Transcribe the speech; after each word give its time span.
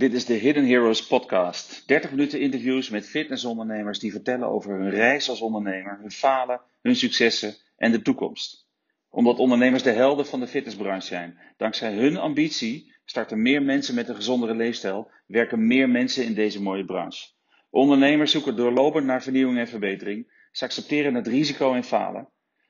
Dit 0.00 0.12
is 0.12 0.24
de 0.24 0.34
Hidden 0.34 0.66
Heroes 0.66 1.06
podcast. 1.06 1.82
30 1.86 2.10
minuten 2.10 2.40
interviews 2.40 2.90
met 2.90 3.08
fitnessondernemers 3.08 3.98
die 3.98 4.12
vertellen 4.12 4.48
over 4.48 4.78
hun 4.78 4.90
reis 4.90 5.28
als 5.28 5.40
ondernemer, 5.40 5.98
hun 6.00 6.10
falen, 6.10 6.60
hun 6.82 6.96
successen 6.96 7.54
en 7.76 7.92
de 7.92 8.02
toekomst. 8.02 8.66
Omdat 9.10 9.38
ondernemers 9.38 9.82
de 9.82 9.90
helden 9.90 10.26
van 10.26 10.40
de 10.40 10.46
fitnessbranche 10.46 11.06
zijn. 11.06 11.38
Dankzij 11.56 11.94
hun 11.94 12.16
ambitie 12.16 12.94
starten 13.04 13.42
meer 13.42 13.62
mensen 13.62 13.94
met 13.94 14.08
een 14.08 14.14
gezondere 14.14 14.54
leefstijl, 14.54 15.10
werken 15.26 15.66
meer 15.66 15.88
mensen 15.88 16.24
in 16.24 16.34
deze 16.34 16.62
mooie 16.62 16.84
branche. 16.84 17.28
Ondernemers 17.70 18.30
zoeken 18.30 18.56
doorlopend 18.56 19.06
naar 19.06 19.22
vernieuwing 19.22 19.58
en 19.58 19.68
verbetering. 19.68 20.46
Ze 20.52 20.64
accepteren 20.64 21.14
het 21.14 21.26
risico 21.26 21.74
en 21.74 21.84
falen 21.84 22.28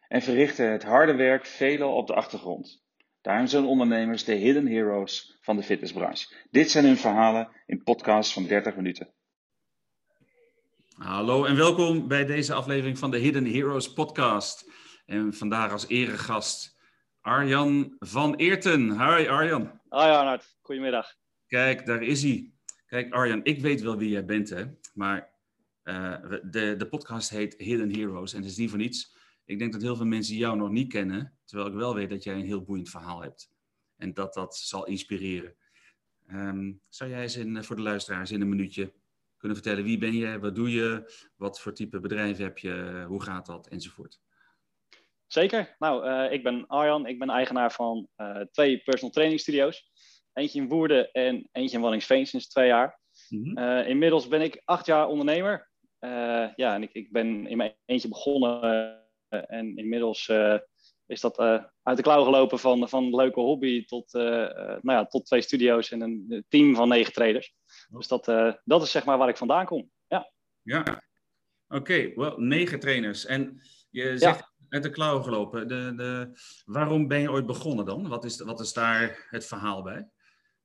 en 0.09 0.23
verrichten 0.23 0.73
het 0.73 0.83
harde 0.83 1.15
werk 1.15 1.47
veelal 1.47 1.95
op 1.95 2.07
de 2.07 2.15
achtergrond. 2.15 2.83
Daarom 3.21 3.47
zijn 3.47 3.65
ondernemers 3.65 4.25
de 4.25 4.35
hidden 4.35 4.67
heroes 4.67 5.39
van 5.41 5.57
de 5.57 5.63
fitnessbranche. 5.63 6.35
Dit 6.51 6.71
zijn 6.71 6.85
hun 6.85 6.97
verhalen 6.97 7.49
in 7.67 7.83
podcasts 7.83 8.33
van 8.33 8.47
30 8.47 8.77
minuten. 8.77 9.15
Hallo 10.95 11.45
en 11.45 11.57
welkom 11.57 12.09
bij 12.09 12.25
deze 12.25 12.55
aflevering 12.55 12.99
van 12.99 13.11
de 13.11 13.19
Hidden 13.19 13.47
Heroes 13.47 13.93
podcast. 13.93 14.71
En 15.07 15.35
vandaag 15.35 15.73
als 15.73 15.89
eregast 15.89 16.79
Arjan 17.21 17.97
van 17.99 18.35
Eerten. 18.35 18.91
Hoi 18.91 19.29
Arjan. 19.29 19.81
Hoi 19.89 20.11
Arnoud, 20.11 20.57
goedemiddag. 20.61 21.15
Kijk, 21.47 21.87
daar 21.87 22.03
is 22.03 22.23
hij. 22.23 22.53
Kijk 22.87 23.13
Arjan, 23.13 23.45
ik 23.45 23.61
weet 23.61 23.81
wel 23.81 23.97
wie 23.97 24.11
jij 24.11 24.25
bent 24.25 24.49
hè, 24.49 24.65
maar 24.95 25.31
uh, 25.85 26.17
de, 26.43 26.75
de 26.77 26.89
podcast 26.89 27.31
heet 27.31 27.55
Hidden 27.59 27.95
Heroes 27.95 28.33
en 28.33 28.41
het 28.41 28.51
is 28.51 28.57
niet 28.57 28.71
voor 28.71 28.79
niets. 28.79 29.17
Ik 29.51 29.59
denk 29.59 29.73
dat 29.73 29.83
heel 29.83 29.97
veel 29.97 30.07
mensen 30.07 30.37
jou 30.37 30.57
nog 30.57 30.71
niet 30.71 30.93
kennen, 30.93 31.39
terwijl 31.45 31.69
ik 31.69 31.75
wel 31.75 31.95
weet 31.95 32.11
dat 32.11 32.25
jij 32.25 32.35
een 32.35 32.45
heel 32.45 32.63
boeiend 32.63 32.91
verhaal 32.91 33.23
hebt. 33.23 33.51
En 33.97 34.15
dat 34.15 34.35
dat 34.35 34.57
zal 34.57 34.87
inspireren. 34.87 35.55
Um, 36.33 36.81
zou 36.89 37.11
jij 37.11 37.23
eens 37.23 37.37
in, 37.37 37.65
voor 37.65 37.77
de 37.77 37.83
luisteraars 37.83 38.31
in 38.31 38.41
een 38.41 38.49
minuutje 38.49 38.93
kunnen 39.37 39.57
vertellen 39.57 39.85
wie 39.85 39.99
ben 39.99 40.13
je, 40.13 40.39
wat 40.39 40.55
doe 40.55 40.71
je, 40.71 41.13
wat 41.37 41.61
voor 41.61 41.73
type 41.73 42.01
bedrijf 42.01 42.37
heb 42.37 42.59
je, 42.59 43.05
hoe 43.09 43.23
gaat 43.23 43.47
dat 43.47 43.69
enzovoort? 43.69 44.21
Zeker. 45.27 45.77
Nou, 45.79 46.09
uh, 46.09 46.33
ik 46.33 46.43
ben 46.43 46.67
Arjan. 46.67 47.07
Ik 47.07 47.19
ben 47.19 47.31
eigenaar 47.31 47.73
van 47.73 48.09
uh, 48.17 48.41
twee 48.41 48.79
personal 48.79 49.11
training 49.11 49.41
studio's. 49.41 49.91
Eentje 50.33 50.61
in 50.61 50.69
Woerden 50.69 51.13
en 51.13 51.49
eentje 51.53 51.77
in 51.77 51.83
Wallingsveen 51.83 52.27
sinds 52.27 52.49
twee 52.49 52.67
jaar. 52.67 53.01
Mm 53.29 53.45
-hmm. 53.45 53.59
uh, 53.59 53.89
inmiddels 53.89 54.29
ben 54.29 54.41
ik 54.41 54.63
acht 54.65 54.87
jaar 54.87 55.07
ondernemer. 55.07 55.69
ja, 56.57 56.75
en 56.75 56.83
ik, 56.83 56.93
ik 56.93 57.13
ben 57.13 57.47
in 57.47 57.57
mijn 57.57 57.77
eentje 57.85 58.09
begonnen 58.09 58.63
eh, 58.63 59.01
en 59.31 59.77
inmiddels 59.77 60.29
eh, 60.29 60.59
is 61.07 61.21
dat 61.21 61.39
eh, 61.39 61.65
uit 61.83 61.97
de 61.97 62.03
klauw 62.03 62.25
gelopen 62.25 62.59
van, 62.59 62.89
van 62.89 63.05
een 63.05 63.15
leuke 63.15 63.41
hobby 63.41 63.85
tot, 63.85 64.13
nou 64.13 64.81
ja, 64.83 65.07
tot 65.07 65.27
twee 65.27 65.41
studio's 65.41 65.91
en 65.91 66.01
een 66.01 66.45
team 66.49 66.75
van 66.75 66.89
negen 66.89 67.13
traders. 67.13 67.55
Dus 67.89 68.09
dat, 68.09 68.25
dat 68.65 68.83
is 68.83 68.91
zeg 68.91 69.05
maar 69.05 69.19
waar 69.19 69.29
ik 69.29 69.37
vandaan 69.37 69.67
kom. 69.67 69.91
Ja, 70.07 70.31
ja. 70.63 70.81
oké. 70.81 71.01
Okay. 71.69 72.13
Well, 72.15 72.35
negen 72.37 72.81
trainers. 72.81 73.27
En 73.27 73.61
je 73.91 74.19
zegt 74.19 74.39
ja. 74.39 74.51
uit 74.69 74.83
de 74.83 74.91
klauw 74.91 75.23
gelopen. 75.23 75.69
De, 75.69 75.95
de, 75.97 76.41
waarom 76.65 77.09
ben 77.09 77.21
je 77.21 77.31
ooit 77.31 77.47
begonnen 77.47 77.85
dan? 77.85 78.09
Wat 78.09 78.25
is, 78.25 78.41
wat 78.41 78.61
is 78.61 78.73
daar 78.73 79.27
het 79.31 79.47
verhaal 79.47 79.83
bij? 79.83 80.09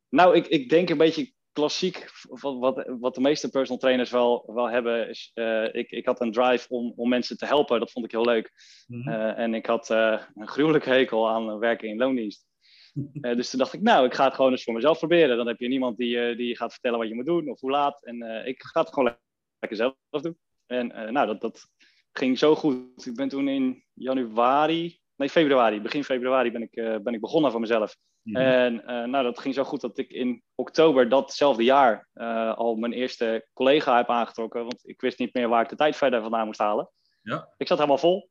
Nou, 0.09 0.35
ik, 0.35 0.47
ik 0.47 0.69
denk 0.69 0.89
een 0.89 0.97
beetje 0.97 1.33
klassiek, 1.56 2.06
wat, 2.30 2.86
wat 3.00 3.16
de 3.16 3.22
meeste 3.22 3.50
personal 3.50 3.80
trainers 3.80 4.09
wel, 4.09 4.44
wel 4.53 4.70
hebben, 4.70 5.09
is 5.09 5.31
uh, 5.34 5.73
ik, 5.73 5.92
ik 5.92 6.06
had 6.06 6.22
een 6.22 6.31
drive 6.31 6.66
om, 6.70 6.94
om 6.95 7.09
mensen 7.09 7.38
te 7.38 7.45
helpen. 7.45 7.80
Dat 7.80 7.92
vond 7.92 8.06
ik 8.06 8.12
heel 8.12 8.25
leuk. 8.25 8.52
Mm-hmm. 8.88 9.14
uh, 9.14 9.38
en 9.38 9.53
ik 9.53 9.66
had 9.66 9.89
uh, 9.89 10.22
een 10.36 10.47
gruwelijke 10.47 10.89
hekel 10.89 11.30
aan 11.30 11.59
werken 11.59 11.89
in 11.89 11.97
loondienst. 11.97 12.45
dus 13.38 13.50
toen 13.50 13.59
dacht 13.59 13.74
ik, 13.74 13.81
nou, 13.81 14.06
ik 14.06 14.13
ga 14.13 14.25
het 14.25 14.34
gewoon 14.34 14.52
eens 14.52 14.63
voor 14.63 14.74
mezelf 14.74 14.97
proberen. 14.97 15.38
Dan 15.38 15.47
heb 15.47 15.59
je 15.59 15.68
niemand 15.68 15.97
die, 15.97 16.35
die 16.35 16.56
gaat 16.56 16.72
vertellen 16.72 17.00
wat 17.00 17.07
je 17.07 17.16
moet 17.16 17.25
doen 17.25 17.50
of 17.50 17.59
hoe 17.59 17.72
laat. 17.72 18.06
En 18.06 18.46
ik 18.46 18.63
ga 18.63 18.79
het 18.79 18.94
gewoon 18.94 19.18
lekker 19.59 19.78
zelf 19.78 20.22
doen. 20.22 20.38
En 20.66 20.88
nou, 20.88 21.28
dat, 21.28 21.41
dat 21.41 21.69
ging 22.12 22.38
zo 22.38 22.56
goed. 22.56 23.06
Ik 23.06 23.16
ben 23.16 23.29
toen 23.29 23.47
in 23.47 23.84
januari, 23.94 25.00
nee, 25.16 25.30
februari, 25.30 25.81
begin 25.81 26.03
februari 26.03 26.52
ben 26.52 26.62
ik, 26.62 27.03
ben 27.03 27.14
ik 27.14 27.22
begonnen 27.22 27.52
voor 27.52 27.59
mezelf. 27.59 27.96
Mm-hmm. 28.26 28.52
En 28.52 28.74
uh, 28.74 29.03
nou, 29.03 29.24
dat 29.24 29.40
ging 29.40 29.53
zo 29.53 29.64
goed 29.64 29.81
dat 29.81 29.98
ik 29.98 30.09
in 30.09 30.44
oktober 30.56 31.09
datzelfde 31.09 31.64
jaar 31.64 32.08
uh, 32.14 32.53
al 32.53 32.76
mijn 32.76 32.94
eerste 32.94 33.48
collega 33.53 33.98
heb 33.98 34.09
aangetrokken. 34.09 34.62
Want 34.62 34.80
ik 34.84 35.02
wist 35.02 35.20
niet 35.20 35.34
meer 35.34 35.50
waar 35.50 35.64
ik 35.64 35.70
de 35.70 35.76
tijd 35.76 35.96
verder 35.96 36.22
vandaan 36.22 36.46
moest 36.46 36.59
halen. 36.59 36.90
Ja. 37.22 37.53
Ik 37.58 37.68
zat 37.68 37.78
helemaal 37.78 37.98
vol. 37.98 38.30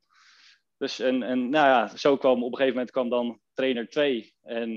Dus 0.77 1.00
en, 1.00 1.22
en 1.22 1.49
nou 1.49 1.67
ja, 1.67 1.97
zo 1.97 2.17
kwam 2.17 2.43
op 2.43 2.50
een 2.50 2.56
gegeven 2.56 2.72
moment 2.72 2.91
kwam 2.91 3.09
dan 3.09 3.41
trainer 3.53 3.89
2. 3.89 4.34
En 4.43 4.71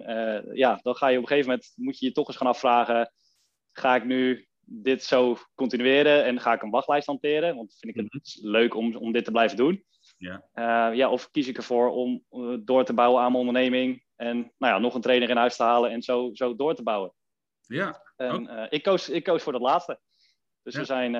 ja, 0.53 0.79
dan 0.81 0.95
ga 0.95 1.07
je 1.07 1.17
op 1.17 1.21
een 1.21 1.27
gegeven 1.27 1.49
moment, 1.49 1.73
moet 1.75 1.99
je 1.99 2.05
je 2.05 2.11
toch 2.11 2.27
eens 2.27 2.37
gaan 2.37 2.47
afvragen. 2.47 3.11
Ga 3.71 3.95
ik 3.95 4.05
nu 4.05 4.47
dit 4.59 5.03
zo 5.03 5.37
continueren 5.55 6.23
en 6.23 6.39
ga 6.39 6.53
ik 6.53 6.61
een 6.61 6.69
wachtlijst 6.69 7.07
hanteren? 7.07 7.55
Want 7.55 7.75
vind 7.79 7.95
ik 7.95 8.03
het 8.03 8.37
mm-hmm. 8.37 8.51
leuk 8.51 8.75
om, 8.75 8.95
om 8.95 9.11
dit 9.11 9.25
te 9.25 9.31
blijven 9.31 9.57
doen. 9.57 9.83
Ja. 10.17 10.43
ja, 10.93 11.09
of 11.09 11.31
kies 11.31 11.47
ik 11.47 11.57
ervoor 11.57 11.89
om 11.89 12.23
door 12.65 12.85
te 12.85 12.93
bouwen 12.93 13.21
aan 13.21 13.31
mijn 13.31 13.47
onderneming 13.47 14.03
en 14.15 14.37
nou 14.37 14.73
ja, 14.73 14.77
nog 14.79 14.95
een 14.95 15.01
trainer 15.01 15.29
in 15.29 15.37
huis 15.37 15.55
te 15.55 15.63
halen 15.63 15.91
en 15.91 16.01
zo, 16.01 16.29
zo 16.33 16.55
door 16.55 16.75
te 16.75 16.83
bouwen. 16.83 17.13
Ja. 17.61 18.01
En 18.15 18.43
uh, 18.43 18.65
ik, 18.69 18.83
koos, 18.83 19.09
ik 19.09 19.23
koos 19.23 19.43
voor 19.43 19.51
dat 19.51 19.61
laatste. 19.61 19.99
Dus 20.63 20.73
ja. 20.73 20.79
we 20.79 20.85
zijn 20.85 21.11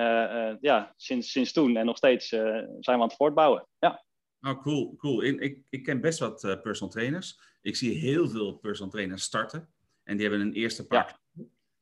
ja, 0.60 0.92
sinds, 0.96 1.30
sinds 1.30 1.52
toen 1.52 1.76
en 1.76 1.86
nog 1.86 1.96
steeds 1.96 2.28
zijn 2.28 2.80
we 2.80 2.92
aan 2.92 3.00
het 3.00 3.16
voortbouwen. 3.16 3.68
Ja. 3.78 4.04
Oh, 4.40 4.62
cool. 4.62 4.96
cool. 4.96 5.22
Ik, 5.22 5.62
ik 5.68 5.82
ken 5.82 6.00
best 6.00 6.18
wat 6.18 6.40
personal 6.62 6.92
trainers. 6.92 7.40
Ik 7.62 7.76
zie 7.76 7.98
heel 7.98 8.28
veel 8.28 8.52
personal 8.52 8.90
trainers 8.90 9.22
starten. 9.22 9.72
En 10.02 10.16
die 10.16 10.28
hebben 10.28 10.46
een 10.46 10.54
eerste 10.54 10.86
pak. 10.86 11.18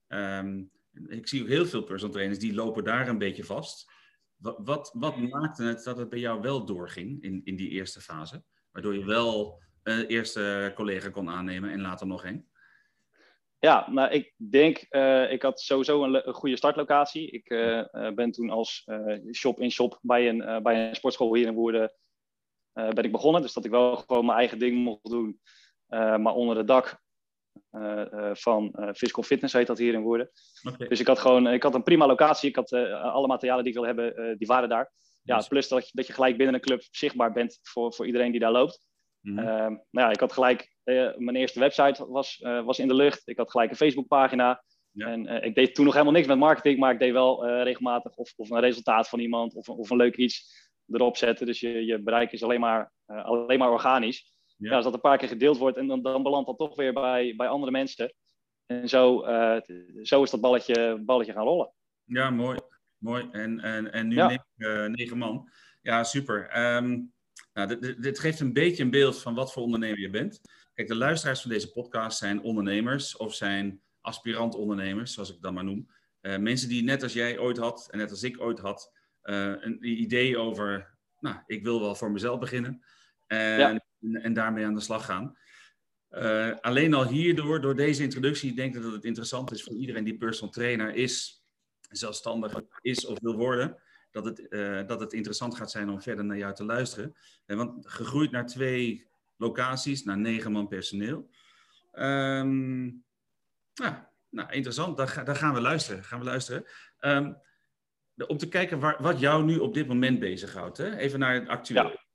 Ja. 0.08 0.38
Um, 0.38 0.70
ik 1.08 1.28
zie 1.28 1.42
ook 1.42 1.48
heel 1.48 1.66
veel 1.66 1.82
personal 1.82 2.14
trainers 2.14 2.38
die 2.38 2.54
lopen 2.54 2.84
daar 2.84 3.08
een 3.08 3.18
beetje 3.18 3.44
vast. 3.44 3.92
Wat, 4.36 4.90
wat, 4.92 5.16
maakte 5.16 5.62
het 5.62 5.84
dat 5.84 5.96
het 5.96 6.08
bij 6.08 6.18
jou 6.18 6.40
wel 6.40 6.64
doorging 6.64 7.22
in, 7.22 7.40
in 7.44 7.56
die 7.56 7.68
eerste 7.68 8.00
fase? 8.00 8.44
Waardoor 8.70 8.94
je 8.94 9.04
wel 9.04 9.62
uh, 9.82 10.10
eerste 10.10 10.72
collega 10.74 11.10
kon 11.10 11.30
aannemen 11.30 11.70
en 11.70 11.80
later 11.80 12.06
nog 12.06 12.24
één? 12.24 12.48
Ja, 13.58 13.90
nou, 13.90 14.10
ik 14.10 14.34
denk, 14.36 14.86
uh, 14.90 15.32
ik 15.32 15.42
had 15.42 15.60
sowieso 15.60 16.04
een, 16.04 16.28
een 16.28 16.34
goede 16.34 16.56
startlocatie. 16.56 17.30
Ik 17.30 17.50
uh, 17.50 18.12
ben 18.14 18.30
toen 18.30 18.50
als 18.50 18.88
shop-in-shop 19.32 19.98
bij, 20.02 20.28
een, 20.28 20.62
bij 20.62 20.88
een 20.88 20.94
sportschool 20.94 21.34
hier 21.34 21.46
in 21.46 21.54
Woerden 21.54 21.92
ben 22.72 23.04
ik 23.04 23.12
begonnen. 23.12 23.42
Dus 23.42 23.52
dat 23.52 23.64
ik 23.64 23.70
wel 23.70 23.96
gewoon 23.96 24.26
mijn 24.26 24.38
eigen 24.38 24.58
ding 24.58 24.76
mocht 24.76 25.10
doen. 25.10 25.40
maar 25.88 26.34
onder 26.34 26.56
het 26.56 26.66
dak 26.66 27.04
van 28.32 28.78
Physical 28.94 29.22
Fitness 29.22 29.52
heet 29.52 29.66
dat 29.66 29.78
hier 29.78 29.94
in 29.94 30.02
Woerden. 30.02 30.30
Okay. 30.62 30.88
Dus 30.88 31.00
ik 31.00 31.06
had 31.06 31.18
gewoon, 31.18 31.46
ik 31.46 31.62
had 31.62 31.74
een 31.74 31.82
prima 31.82 32.06
locatie. 32.06 32.48
Ik 32.48 32.56
had 32.56 32.72
alle 32.72 33.26
materialen 33.26 33.64
die 33.64 33.72
ik 33.72 33.78
wil 33.78 33.88
hebben, 33.88 34.38
die 34.38 34.46
waren 34.46 34.68
daar. 34.68 34.92
Ja, 35.22 35.44
plus 35.48 35.68
dat 35.68 35.84
je, 35.84 35.90
dat 35.94 36.06
je 36.06 36.12
gelijk 36.12 36.36
binnen 36.36 36.54
een 36.54 36.60
club 36.60 36.82
zichtbaar 36.90 37.32
bent 37.32 37.58
voor, 37.62 37.94
voor 37.94 38.06
iedereen 38.06 38.30
die 38.30 38.40
daar 38.40 38.52
loopt. 38.52 38.80
Mm 39.20 39.38
-hmm. 39.38 39.46
nou 39.66 40.06
ja, 40.06 40.10
ik 40.10 40.20
had 40.20 40.32
gelijk, 40.32 40.76
mijn 41.16 41.36
eerste 41.36 41.60
website 41.60 42.06
was, 42.06 42.38
was 42.64 42.78
in 42.78 42.88
de 42.88 42.94
lucht. 42.94 43.28
Ik 43.28 43.36
had 43.36 43.50
gelijk 43.50 43.70
een 43.70 43.76
Facebookpagina. 43.76 44.62
Ja. 44.96 45.06
En 45.06 45.26
eh, 45.26 45.46
ik 45.46 45.54
deed 45.54 45.74
toen 45.74 45.84
nog 45.84 45.92
helemaal 45.92 46.14
niks 46.14 46.26
met 46.26 46.38
marketing, 46.38 46.78
maar 46.78 46.92
ik 46.92 46.98
deed 46.98 47.12
wel 47.12 47.46
regelmatig 47.46 48.16
of, 48.16 48.32
of 48.36 48.50
een 48.50 48.60
resultaat 48.60 49.08
van 49.08 49.18
iemand 49.18 49.54
of, 49.54 49.68
of 49.68 49.90
een 49.90 49.96
leuk 49.96 50.16
iets 50.16 50.54
erop 50.92 51.16
zetten. 51.16 51.46
Dus 51.46 51.60
je, 51.60 51.84
je 51.84 52.02
bereik 52.02 52.32
is 52.32 52.42
alleen 52.42 52.60
maar, 52.60 52.92
alleen 53.06 53.58
maar 53.58 53.70
organisch. 53.70 54.32
Ja. 54.56 54.70
ja. 54.70 54.76
als 54.76 54.84
dat 54.84 54.94
een 54.94 55.00
paar 55.00 55.18
keer 55.18 55.28
gedeeld 55.28 55.58
wordt 55.58 55.76
en 55.76 55.86
dan, 55.86 56.02
dan 56.02 56.22
belandt 56.22 56.46
dat 56.46 56.58
toch 56.58 56.76
weer 56.76 56.92
bij, 56.92 57.34
bij 57.36 57.48
andere 57.48 57.72
mensen. 57.72 58.14
En 58.66 58.88
zo, 58.88 59.24
zo 60.02 60.22
is 60.22 60.30
dat 60.30 60.40
balletje, 60.40 61.02
balletje 61.04 61.32
gaan 61.32 61.44
rollen. 61.44 61.72
Ja, 62.04 62.30
mooi. 62.30 62.58
mooi. 62.98 63.28
En, 63.32 63.60
en, 63.60 63.92
en 63.92 64.08
nu 64.08 64.14
ja. 64.14 64.26
negen, 64.26 64.92
negen, 64.92 65.18
man. 65.18 65.50
Ja, 65.82 66.04
super. 66.04 66.74
Um, 66.76 67.12
nou, 67.52 67.78
dit, 67.78 68.02
dit, 68.02 68.18
geeft 68.18 68.40
een 68.40 68.52
beetje 68.52 68.82
een 68.82 68.90
beeld 68.90 69.22
van 69.22 69.34
wat 69.34 69.52
voor 69.52 69.62
ondernemer 69.62 70.00
je 70.00 70.10
bent. 70.10 70.40
Kijk, 70.74 70.88
de 70.88 70.94
luisteraars 70.94 71.40
van 71.40 71.50
deze 71.50 71.72
podcast 71.72 72.18
zijn 72.18 72.42
ondernemers 72.42 73.16
of 73.16 73.34
zijn 73.34 73.80
aspirant-ondernemers, 74.00 75.12
zoals 75.12 75.34
ik 75.34 75.42
dan 75.42 75.54
maar 75.54 75.64
noem. 75.64 75.88
Uh, 76.20 76.36
mensen 76.36 76.68
die 76.68 76.82
net 76.82 77.02
als 77.02 77.12
jij 77.12 77.38
ooit 77.38 77.58
had 77.58 77.88
en 77.90 77.98
net 77.98 78.10
als 78.10 78.22
ik 78.22 78.40
ooit 78.40 78.58
had, 78.58 78.94
een 79.22 79.78
idee 79.80 80.38
over, 80.38 80.96
nou, 81.18 81.36
ik 81.46 81.62
wil 81.62 81.80
wel 81.80 81.94
voor 81.94 82.10
mezelf 82.10 82.38
beginnen 82.38 82.84
en, 83.26 83.58
ja. 83.58 83.80
En, 84.14 84.22
en 84.22 84.32
daarmee 84.32 84.64
aan 84.64 84.74
de 84.74 84.80
slag 84.80 85.04
gaan. 85.04 85.36
Uh, 86.10 86.54
alleen 86.60 86.94
al 86.94 87.06
hierdoor, 87.06 87.60
door 87.60 87.76
deze 87.76 88.02
introductie, 88.02 88.54
denk 88.54 88.76
ik 88.76 88.82
dat 88.82 88.92
het 88.92 89.04
interessant 89.04 89.52
is 89.52 89.62
voor 89.62 89.74
iedereen 89.74 90.04
die 90.04 90.16
personal 90.16 90.52
trainer 90.52 90.94
is, 90.94 91.44
zelfstandig 91.88 92.62
is 92.80 93.06
of 93.06 93.20
wil 93.20 93.36
worden 93.36 93.76
dat 94.10 94.24
het, 94.24 94.46
uh, 94.48 94.86
dat 94.86 95.00
het 95.00 95.12
interessant 95.12 95.56
gaat 95.56 95.70
zijn 95.70 95.90
om 95.90 96.02
verder 96.02 96.24
naar 96.24 96.36
jou 96.36 96.54
te 96.54 96.64
luisteren. 96.64 97.16
Uh, 97.46 97.56
want 97.56 97.88
gegroeid 97.88 98.30
naar 98.30 98.46
twee 98.46 99.06
locaties, 99.36 100.04
naar 100.04 100.18
negen 100.18 100.52
man 100.52 100.68
personeel. 100.68 101.30
Ja, 103.72 104.10
nou, 104.30 104.52
interessant. 104.52 104.96
Daar, 104.96 105.24
daar, 105.24 105.36
gaan 105.36 105.54
we 105.54 105.60
luisteren. 105.60 106.04
Gaan 106.04 106.18
we 106.18 106.24
luisteren. 106.24 106.64
De, 108.14 108.26
om 108.26 108.38
te 108.38 108.48
kijken 108.48 108.80
waar, 108.80 109.02
wat 109.02 109.20
jou 109.20 109.44
nu 109.44 109.58
op 109.58 109.74
dit 109.74 109.86
moment 109.86 110.18
bezighoudt. 110.18 110.76
Hè? 110.76 110.96
Even 110.96 111.18
naar 111.18 111.34
het 111.34 111.48
actuele. 111.48 112.05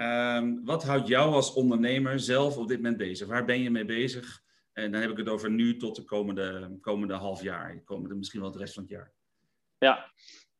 Um, 0.00 0.64
wat 0.64 0.84
houdt 0.84 1.08
jou 1.08 1.32
als 1.32 1.52
ondernemer 1.52 2.20
zelf 2.20 2.56
op 2.56 2.68
dit 2.68 2.76
moment 2.76 2.96
bezig? 2.96 3.28
Waar 3.28 3.44
ben 3.44 3.60
je 3.60 3.70
mee 3.70 3.84
bezig? 3.84 4.42
En 4.72 4.92
dan 4.92 5.00
heb 5.00 5.10
ik 5.10 5.16
het 5.16 5.28
over 5.28 5.50
nu 5.50 5.76
tot 5.76 5.96
de 5.96 6.04
komende, 6.04 6.78
komende 6.80 7.14
half 7.14 7.42
jaar, 7.42 7.82
komende, 7.84 8.14
misschien 8.14 8.40
wel 8.40 8.50
de 8.50 8.58
rest 8.58 8.74
van 8.74 8.82
het 8.82 8.92
jaar. 8.92 9.12
Ja, 9.78 10.12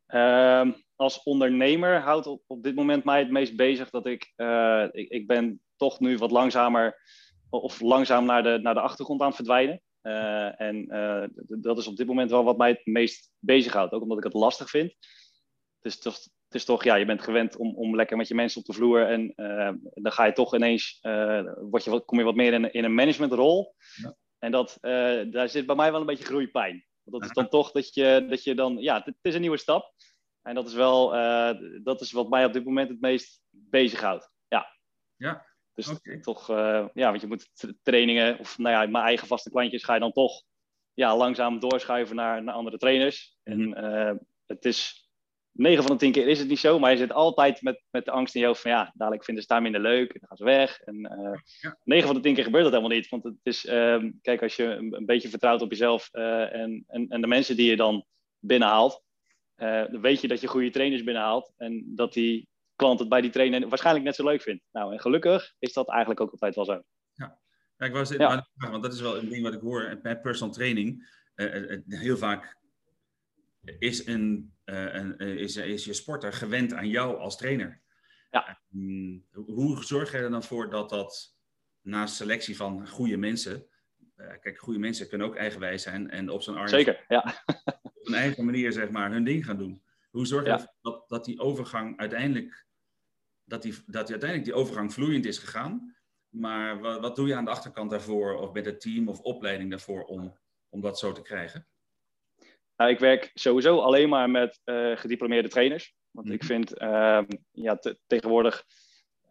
ehm, 0.06 0.72
als 0.96 1.22
ondernemer 1.22 2.00
houdt 2.00 2.26
op, 2.26 2.62
dit 2.62 2.74
moment 2.74 3.04
mij 3.04 3.18
het 3.18 3.30
meest 3.30 3.56
bezig 3.56 3.90
dat 3.90 4.06
ik, 4.06 4.32
uh, 4.36 4.86
ik, 4.90 5.08
ik 5.08 5.26
ben 5.26 5.60
toch 5.76 6.00
nu 6.00 6.16
wat 6.16 6.30
langzamer 6.30 7.00
of 7.50 7.80
langzaam 7.80 8.24
naar 8.24 8.42
de, 8.42 8.58
naar 8.62 8.74
de 8.74 8.80
achtergrond 8.80 9.22
aan 9.22 9.34
verdwijnen. 9.34 9.82
Uh, 10.02 10.60
en 10.60 10.94
uh, 10.94 11.24
dat 11.46 11.78
is 11.78 11.86
op 11.86 11.96
dit 11.96 12.06
moment 12.06 12.30
wel 12.30 12.44
wat 12.44 12.58
mij 12.58 12.68
het 12.68 12.86
meest 12.86 13.30
bezighoudt, 13.38 13.92
ook 13.92 14.02
omdat 14.02 14.18
ik 14.18 14.24
het 14.24 14.32
lastig 14.32 14.70
vind. 14.70 14.94
Het 15.80 15.92
is 15.92 15.98
toch, 15.98 16.18
het 16.48 16.56
is 16.56 16.64
toch 16.64 16.84
ja, 16.84 16.94
je 16.94 17.04
bent 17.04 17.22
gewend 17.22 17.56
om, 17.56 17.74
om 17.76 17.96
lekker 17.96 18.16
met 18.16 18.28
je 18.28 18.34
mensen 18.34 18.60
op 18.60 18.66
de 18.66 18.72
vloer 18.72 19.06
en 19.06 19.32
dan 19.94 20.12
ga 20.12 20.24
je 20.24 20.32
toch 20.32 20.54
ineens, 20.54 20.98
word 21.70 21.84
je, 21.84 22.04
kom 22.04 22.18
je 22.18 22.24
wat 22.24 22.34
meer 22.34 22.52
in, 22.52 22.72
in 22.72 22.84
een 22.84 22.94
managementrol. 22.94 23.74
Ja. 23.94 24.16
En 24.38 24.50
dat, 24.50 24.78
daar 25.30 25.48
zit 25.48 25.66
bij 25.66 25.76
mij 25.76 25.90
wel 25.90 26.00
een 26.00 26.06
beetje 26.06 26.24
groeipijn. 26.24 26.86
Want 27.02 27.20
dat 27.20 27.30
is 27.30 27.36
dan 27.36 27.48
toch 27.58 27.70
dat 27.70 27.94
je, 27.94 28.26
dat 28.28 28.44
je 28.44 28.54
dan, 28.54 28.76
ja, 28.78 29.02
het 29.04 29.14
is 29.22 29.34
een 29.34 29.40
nieuwe 29.40 29.56
stap. 29.56 29.94
En 30.42 30.54
dat 30.54 30.66
is 30.66 30.74
wel, 30.74 31.10
dat 31.82 32.00
is 32.00 32.12
wat 32.12 32.28
mij 32.28 32.44
op 32.44 32.52
dit 32.52 32.64
moment 32.64 32.88
het 32.88 33.00
meest 33.00 33.42
bezighoudt. 33.50 34.30
Ja. 34.48 34.66
Ja. 35.16 35.46
Dus 35.74 35.88
okay. 35.88 36.20
toch, 36.20 36.46
ja, 36.46 36.90
want 37.10 37.20
je 37.20 37.26
moet 37.26 37.50
trainingen, 37.82 38.38
of 38.38 38.58
nou 38.58 38.74
ja, 38.74 38.90
mijn 38.90 39.04
eigen 39.04 39.26
vaste 39.26 39.50
klantjes 39.50 39.84
ga 39.84 39.94
je 39.94 40.00
dan 40.00 40.12
toch 40.12 40.42
ja, 40.98 41.16
langzaam 41.16 41.58
doorschuiven 41.58 42.16
naar, 42.16 42.42
naar 42.42 42.54
andere 42.54 42.78
trainers. 42.78 43.38
Mm 43.44 43.54
-hmm. 43.54 43.74
En 43.74 43.84
uh, 43.84 44.16
het 44.46 44.64
is 44.64 45.07
9 45.58 45.82
van 45.82 45.92
de 45.92 45.98
10 45.98 46.12
keer 46.12 46.28
is 46.28 46.38
het 46.38 46.48
niet 46.48 46.58
zo, 46.58 46.78
maar 46.78 46.90
je 46.90 46.96
zit 46.96 47.12
altijd 47.12 47.62
met, 47.62 47.82
met 47.90 48.04
de 48.04 48.10
angst 48.10 48.34
in 48.34 48.40
je 48.40 48.46
hoofd 48.46 48.60
van 48.60 48.70
ja, 48.70 48.92
dadelijk 48.94 49.24
vinden 49.24 49.42
ze 49.42 49.48
daar 49.48 49.62
minder 49.62 49.80
leuk 49.80 50.12
en 50.12 50.18
dan 50.20 50.28
gaan 50.28 50.36
ze 50.36 50.44
weg. 50.44 50.80
En 50.80 50.96
uh, 50.96 51.38
ja. 51.60 51.78
9 51.84 52.06
van 52.06 52.16
de 52.16 52.22
10 52.22 52.34
keer 52.34 52.44
gebeurt 52.44 52.64
dat 52.64 52.72
helemaal 52.72 52.96
niet. 52.96 53.08
Want 53.08 53.24
het 53.24 53.34
is, 53.42 53.64
uh, 53.64 54.04
kijk, 54.22 54.42
als 54.42 54.56
je 54.56 54.64
een, 54.64 54.94
een, 54.94 55.06
beetje 55.06 55.28
vertrouwt 55.28 55.62
op 55.62 55.70
jezelf 55.70 56.08
uh, 56.12 56.54
en, 56.54 56.84
en, 56.86 57.08
en 57.08 57.20
de 57.20 57.26
mensen 57.26 57.56
die 57.56 57.70
je 57.70 57.76
dan 57.76 58.04
binnenhaalt, 58.38 59.02
dan 59.56 60.00
weet 60.00 60.20
je 60.20 60.28
dat 60.28 60.40
je 60.40 60.46
goede 60.46 60.70
trainers 60.70 61.04
binnenhaalt 61.04 61.52
en 61.56 61.84
dat 61.86 62.12
die 62.12 62.48
klant 62.76 62.98
het 62.98 63.08
bij 63.08 63.20
die 63.20 63.30
trainer 63.30 63.68
waarschijnlijk 63.68 64.04
net 64.04 64.14
zo 64.14 64.24
leuk 64.24 64.42
vindt. 64.42 64.64
Nou, 64.72 64.92
en 64.92 65.00
gelukkig 65.00 65.54
is 65.58 65.72
dat 65.72 65.88
eigenlijk 65.88 66.20
ook 66.20 66.30
altijd 66.30 66.54
wel 66.54 66.64
zo. 66.64 66.82
Ja, 67.12 67.38
ja 67.76 67.86
ik 67.86 67.92
was 67.92 68.08
ja. 68.10 68.48
want 68.54 68.82
dat 68.82 68.94
is 68.94 69.00
wel 69.00 69.18
een 69.18 69.28
ding 69.28 69.42
wat 69.42 69.54
ik 69.54 69.60
hoor 69.60 69.98
bij 70.02 70.20
personal 70.20 70.54
training. 70.54 71.08
heel 71.86 72.16
vaak 72.16 72.57
is, 73.78 74.06
een, 74.06 74.52
uh, 74.64 74.94
een, 74.94 75.18
is, 75.18 75.56
is 75.56 75.84
je 75.84 75.92
sporter 75.92 76.32
gewend 76.32 76.72
aan 76.72 76.88
jou 76.88 77.18
als 77.18 77.36
trainer. 77.36 77.82
Ja. 78.30 78.60
Um, 78.74 79.26
hoe 79.32 79.84
zorg 79.84 80.12
je 80.12 80.18
er 80.18 80.30
dan 80.30 80.42
voor 80.42 80.70
dat 80.70 80.88
dat 80.88 81.36
naast 81.82 82.14
selectie 82.14 82.56
van 82.56 82.88
goede 82.88 83.16
mensen, 83.16 83.66
uh, 84.16 84.26
kijk, 84.40 84.58
goede 84.58 84.78
mensen 84.78 85.08
kunnen 85.08 85.26
ook 85.26 85.36
eigenwijs 85.36 85.82
zijn 85.82 86.10
en 86.10 86.30
op 86.30 86.42
zijn 86.42 86.56
arm 86.56 86.68
Zeker, 86.68 87.04
ja. 87.08 87.42
op 87.82 88.06
een 88.06 88.14
eigen 88.14 88.44
manier 88.44 88.72
zeg 88.72 88.90
maar 88.90 89.10
hun 89.10 89.24
ding 89.24 89.44
gaan 89.44 89.58
doen. 89.58 89.82
Hoe 90.10 90.26
zorg 90.26 90.44
je 90.44 90.50
ja. 90.50 90.74
dat, 90.80 91.08
dat 91.08 91.24
die 91.24 91.40
overgang 91.40 91.98
uiteindelijk, 91.98 92.66
dat 93.44 93.62
die, 93.62 93.72
dat 93.72 94.06
die 94.06 94.10
uiteindelijk 94.10 94.44
die 94.44 94.54
overgang 94.54 94.92
vloeiend 94.92 95.24
is 95.24 95.38
gegaan? 95.38 95.96
Maar 96.28 96.80
wat, 96.80 97.00
wat 97.00 97.16
doe 97.16 97.26
je 97.26 97.34
aan 97.34 97.44
de 97.44 97.50
achterkant 97.50 97.90
daarvoor, 97.90 98.34
of 98.34 98.52
met 98.52 98.64
het 98.64 98.80
team 98.80 99.08
of 99.08 99.20
opleiding 99.20 99.70
daarvoor 99.70 100.04
om, 100.04 100.38
om 100.68 100.80
dat 100.80 100.98
zo 100.98 101.12
te 101.12 101.22
krijgen? 101.22 101.66
Nou, 102.78 102.90
ik 102.90 102.98
werk 102.98 103.30
sowieso 103.34 103.78
alleen 103.78 104.08
maar 104.08 104.30
met 104.30 104.60
uh, 104.64 104.96
gediplomeerde 104.96 105.48
trainers. 105.48 105.94
Want 106.10 106.26
mm 106.26 106.32
-hmm. 106.32 106.40
ik 106.40 106.46
vind, 106.46 106.82
uh, 106.82 107.20
ja, 107.50 107.76
te, 107.76 107.98
tegenwoordig 108.06 108.64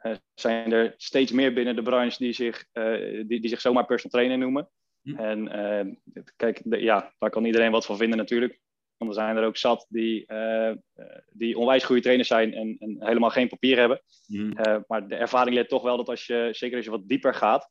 uh, 0.04 0.16
zijn 0.34 0.72
er 0.72 0.94
steeds 0.98 1.32
meer 1.32 1.54
binnen 1.54 1.76
de 1.76 1.82
branche 1.82 2.18
die 2.18 2.34
zich, 2.34 2.66
die, 3.28 3.40
die 3.40 3.48
zich 3.48 3.62
zomaar 3.62 3.86
personal 3.86 4.12
trainer 4.12 4.38
noemen. 4.38 4.70
Mm 5.02 5.18
-hmm. 5.18 5.48
En 5.48 6.02
kijk, 6.36 6.62
de, 6.64 6.82
ja, 6.82 7.14
daar 7.18 7.30
kan 7.30 7.46
iedereen 7.46 7.72
wat 7.72 7.86
van 7.86 7.98
vinden 7.98 8.18
natuurlijk. 8.18 8.60
Want 8.98 9.12
er 9.12 9.18
zijn 9.18 9.38
er 9.38 9.46
ook 9.46 9.58
zat 9.58 9.86
die, 9.90 10.26
die 11.32 11.58
onwijs 11.58 11.84
goede 11.84 12.02
trainers 12.02 12.28
zijn 12.28 12.54
en, 12.54 12.76
en 12.80 12.96
helemaal 13.00 13.30
geen 13.30 13.48
papier 13.48 13.78
hebben. 13.78 14.02
Mm 14.26 14.58
-hmm. 14.58 14.84
maar 14.88 15.08
de 15.08 15.16
ervaring 15.16 15.56
leert 15.56 15.70
toch 15.70 15.84
wel 15.84 15.98
dat 15.98 16.10
als 16.10 16.26
je, 16.26 16.50
zeker 16.52 16.76
als 16.76 16.86
je 16.86 16.92
wat 16.92 17.08
dieper 17.08 17.34
gaat, 17.34 17.70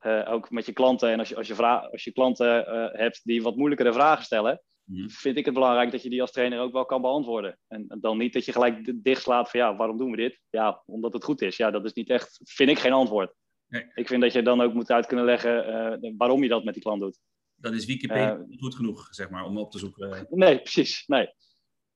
ja. 0.00 0.24
ook 0.24 0.50
met 0.50 0.66
je 0.66 0.72
klanten 0.72 1.10
en 1.10 1.18
als 1.18 1.28
je, 1.28 1.36
als 1.36 1.46
je, 1.46 1.62
als 1.66 2.04
je 2.04 2.12
klanten 2.12 2.64
hebt 2.92 3.20
die 3.24 3.42
wat 3.42 3.56
moeilijkere 3.56 3.92
vragen 3.92 4.24
stellen, 4.24 4.62
vind 5.06 5.36
ik 5.36 5.44
het 5.44 5.54
belangrijk 5.54 5.90
dat 5.90 6.02
je 6.02 6.10
die 6.10 6.20
als 6.20 6.32
trainer 6.32 6.60
ook 6.60 6.72
wel 6.72 6.84
kan 6.84 7.02
beantwoorden. 7.02 7.58
En 7.68 7.86
dan 8.00 8.18
niet 8.18 8.32
dat 8.32 8.44
je 8.44 8.52
gelijk 8.52 9.04
dichtslaat 9.04 9.50
van 9.50 9.60
ja, 9.60 9.76
waarom 9.76 9.98
doen 9.98 10.10
we 10.10 10.16
dit? 10.16 10.40
Ja, 10.50 10.82
omdat 10.86 11.12
het 11.12 11.24
goed 11.24 11.42
is. 11.42 11.56
Ja, 11.56 11.70
dat 11.70 11.84
is 11.84 11.92
niet 11.92 12.10
echt, 12.10 12.40
vind 12.44 12.70
ik 12.70 12.78
geen 12.78 12.92
antwoord. 12.92 13.34
Nee. 13.66 13.86
Ik 13.94 14.06
vind 14.06 14.22
dat 14.22 14.32
je 14.32 14.42
dan 14.42 14.60
ook 14.60 14.74
moet 14.74 14.90
uit 14.90 15.06
kunnen 15.06 15.24
leggen 15.24 15.68
uh, 16.02 16.12
waarom 16.16 16.42
je 16.42 16.48
dat 16.48 16.64
met 16.64 16.74
die 16.74 16.82
klant 16.82 17.00
doet. 17.00 17.18
Dan 17.54 17.74
is 17.74 17.84
Wikipedia 17.84 18.36
uh, 18.36 18.58
goed 18.58 18.74
genoeg, 18.74 19.08
zeg 19.10 19.30
maar, 19.30 19.44
om 19.44 19.58
op 19.58 19.70
te 19.70 19.78
zoeken. 19.78 20.26
Nee, 20.30 20.60
precies. 20.60 21.06
Nee. 21.06 21.28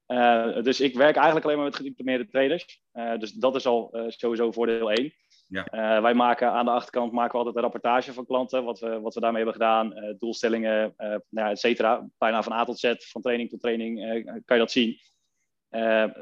Uh, 0.07 0.63
dus 0.63 0.81
ik 0.81 0.95
werk 0.95 1.17
eigenlijk 1.17 1.45
alleen 1.45 1.57
maar 1.57 1.67
met 1.67 1.77
gediplomeerde 1.77 2.27
traders. 2.27 2.83
dus 3.19 3.33
dat 3.33 3.57
is 3.57 3.67
al 3.67 4.07
sowieso 4.09 4.53
voordeel 4.53 4.91
1. 4.91 5.13
Ja. 5.53 5.97
Uh, 5.97 6.03
wij 6.03 6.15
maken 6.15 6.51
aan 6.51 6.65
de 6.65 6.71
achterkant 6.71 7.13
maken 7.13 7.33
we 7.33 7.39
altijd 7.39 7.57
een 7.57 7.63
rapportage 7.63 8.13
van 8.13 8.27
klanten, 8.27 8.65
wat 8.65 8.81
we, 8.81 9.01
wat 9.01 9.15
we 9.15 9.21
daarmee 9.21 9.43
hebben 9.43 9.61
gedaan, 9.61 9.99
uh, 9.99 10.15
doelstellingen, 10.19 10.95
uh, 10.99 11.17
nou, 11.29 11.51
et 11.51 11.59
cetera. 11.59 12.09
Bijna 12.19 12.43
van 12.43 12.53
A 12.53 12.65
tot 12.65 12.79
Z, 12.79 12.95
van 12.99 13.23
training 13.23 13.51
tot 13.51 13.61
training, 13.61 14.25
kan 14.25 14.57
je 14.57 14.63
dat 14.63 14.71
zien. 14.71 14.99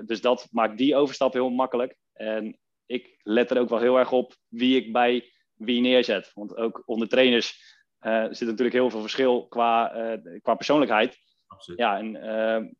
dus 0.04 0.20
dat 0.20 0.48
maakt 0.50 0.78
die 0.78 0.96
overstap 0.96 1.32
heel 1.32 1.50
makkelijk. 1.50 1.96
En 2.12 2.58
ik 2.86 3.20
let 3.22 3.50
er 3.50 3.58
ook 3.58 3.68
wel 3.68 3.78
heel 3.78 3.98
erg 3.98 4.12
op 4.12 4.34
wie 4.48 4.76
ik 4.76 4.92
bij 4.92 5.32
wie 5.54 5.80
neerzet. 5.80 6.30
Want 6.34 6.56
ook 6.56 6.82
onder 6.86 7.08
trainers 7.08 7.78
zit 8.30 8.48
natuurlijk 8.48 8.72
heel 8.72 8.90
veel 8.90 9.00
verschil 9.00 9.46
qua, 9.48 9.92
qua 10.42 10.54
persoonlijkheid. 10.54 11.18
Absoluut. 11.46 11.80
Ja, 11.80 11.98
en 11.98 12.76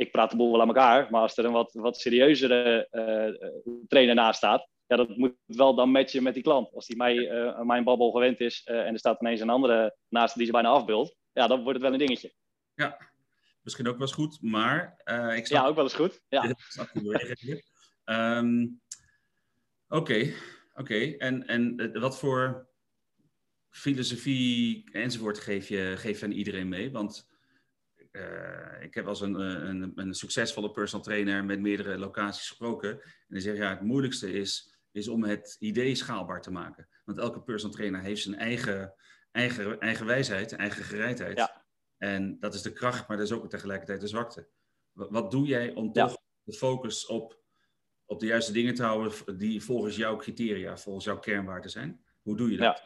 ik 0.00 0.10
praat 0.10 0.30
de 0.30 0.36
boel 0.36 0.50
wel 0.50 0.60
aan 0.60 0.68
elkaar, 0.68 1.06
maar 1.10 1.20
als 1.20 1.36
er 1.36 1.44
een 1.44 1.52
wat, 1.52 1.72
wat 1.72 1.96
serieuzere 1.96 2.88
trainer 3.88 4.14
naast 4.14 4.36
staat, 4.36 4.70
ja, 4.92 4.98
dat 4.98 5.16
moet 5.16 5.34
wel 5.46 5.74
dan 5.74 5.90
matchen 5.90 6.22
met 6.22 6.34
die 6.34 6.42
klant. 6.42 6.74
Als 6.74 6.86
die 6.86 6.96
mij, 6.96 7.16
uh, 7.16 7.60
mijn 7.60 7.84
babbel 7.84 8.10
gewend 8.10 8.40
is 8.40 8.66
uh, 8.66 8.86
en 8.86 8.92
er 8.92 8.98
staat 8.98 9.20
ineens 9.20 9.40
een 9.40 9.50
andere 9.50 9.96
naast 10.08 10.36
die 10.36 10.46
ze 10.46 10.52
bijna 10.52 10.68
afbeeldt, 10.68 11.16
ja, 11.32 11.46
dan 11.46 11.62
wordt 11.62 11.72
het 11.72 11.82
wel 11.82 11.92
een 11.92 12.06
dingetje. 12.06 12.32
Ja, 12.74 13.10
misschien 13.60 13.88
ook 13.88 13.98
wel 13.98 14.06
eens 14.06 14.16
goed, 14.16 14.42
maar 14.42 15.02
uh, 15.04 15.36
ik 15.36 15.46
snap... 15.46 15.62
Ja, 15.62 15.68
ook 15.68 15.74
wel 15.74 15.84
eens 15.84 15.94
goed. 15.94 16.22
Ja. 16.28 16.54
um, 18.38 18.80
Oké, 19.88 20.14
oké. 20.18 20.34
Okay. 20.74 21.16
En, 21.16 21.46
en 21.46 21.92
wat 22.00 22.18
voor 22.18 22.68
filosofie 23.70 24.90
enzovoort 24.92 25.38
geef 25.38 25.68
je, 25.68 25.94
geef 25.96 26.18
je 26.18 26.24
aan 26.24 26.32
iedereen 26.32 26.68
mee? 26.68 26.90
Want 26.90 27.30
uh, 28.12 28.82
ik 28.82 28.94
heb 28.94 29.06
als 29.06 29.20
een, 29.20 29.34
een, 29.34 29.92
een, 29.94 30.14
succesvolle 30.14 30.70
personal 30.70 31.04
trainer 31.04 31.44
met 31.44 31.60
meerdere 31.60 31.98
locaties 31.98 32.48
gesproken. 32.48 32.90
En 32.90 33.26
die 33.28 33.40
zegt, 33.40 33.56
ja, 33.56 33.70
het 33.70 33.80
moeilijkste 33.80 34.32
is 34.32 34.71
is 34.92 35.08
om 35.08 35.24
het 35.24 35.56
idee 35.58 35.94
schaalbaar 35.94 36.40
te 36.40 36.50
maken. 36.50 36.88
Want 37.04 37.18
elke 37.18 37.42
personal 37.42 37.76
trainer 37.76 38.00
heeft 38.00 38.22
zijn 38.22 38.34
eigen, 38.34 38.94
eigen, 39.30 39.80
eigen 39.80 40.06
wijsheid, 40.06 40.52
eigen 40.52 40.84
gereidheid. 40.84 41.38
Ja. 41.38 41.64
En 41.98 42.36
dat 42.40 42.54
is 42.54 42.62
de 42.62 42.72
kracht, 42.72 43.08
maar 43.08 43.16
dat 43.16 43.26
is 43.26 43.32
ook 43.32 43.50
tegelijkertijd 43.50 44.00
de 44.00 44.06
zwakte. 44.06 44.48
Wat, 44.92 45.10
wat 45.10 45.30
doe 45.30 45.46
jij 45.46 45.74
om 45.74 45.92
toch 45.92 46.16
de 46.42 46.52
focus 46.52 47.06
op, 47.06 47.40
op 48.04 48.20
de 48.20 48.26
juiste 48.26 48.52
dingen 48.52 48.74
te 48.74 48.82
houden 48.82 49.38
die 49.38 49.62
volgens 49.62 49.96
jouw 49.96 50.16
criteria, 50.16 50.76
volgens 50.76 51.04
jouw 51.04 51.18
kernwaarden 51.18 51.70
zijn? 51.70 52.04
Hoe 52.22 52.36
doe 52.36 52.50
je 52.50 52.56
dat? 52.56 52.82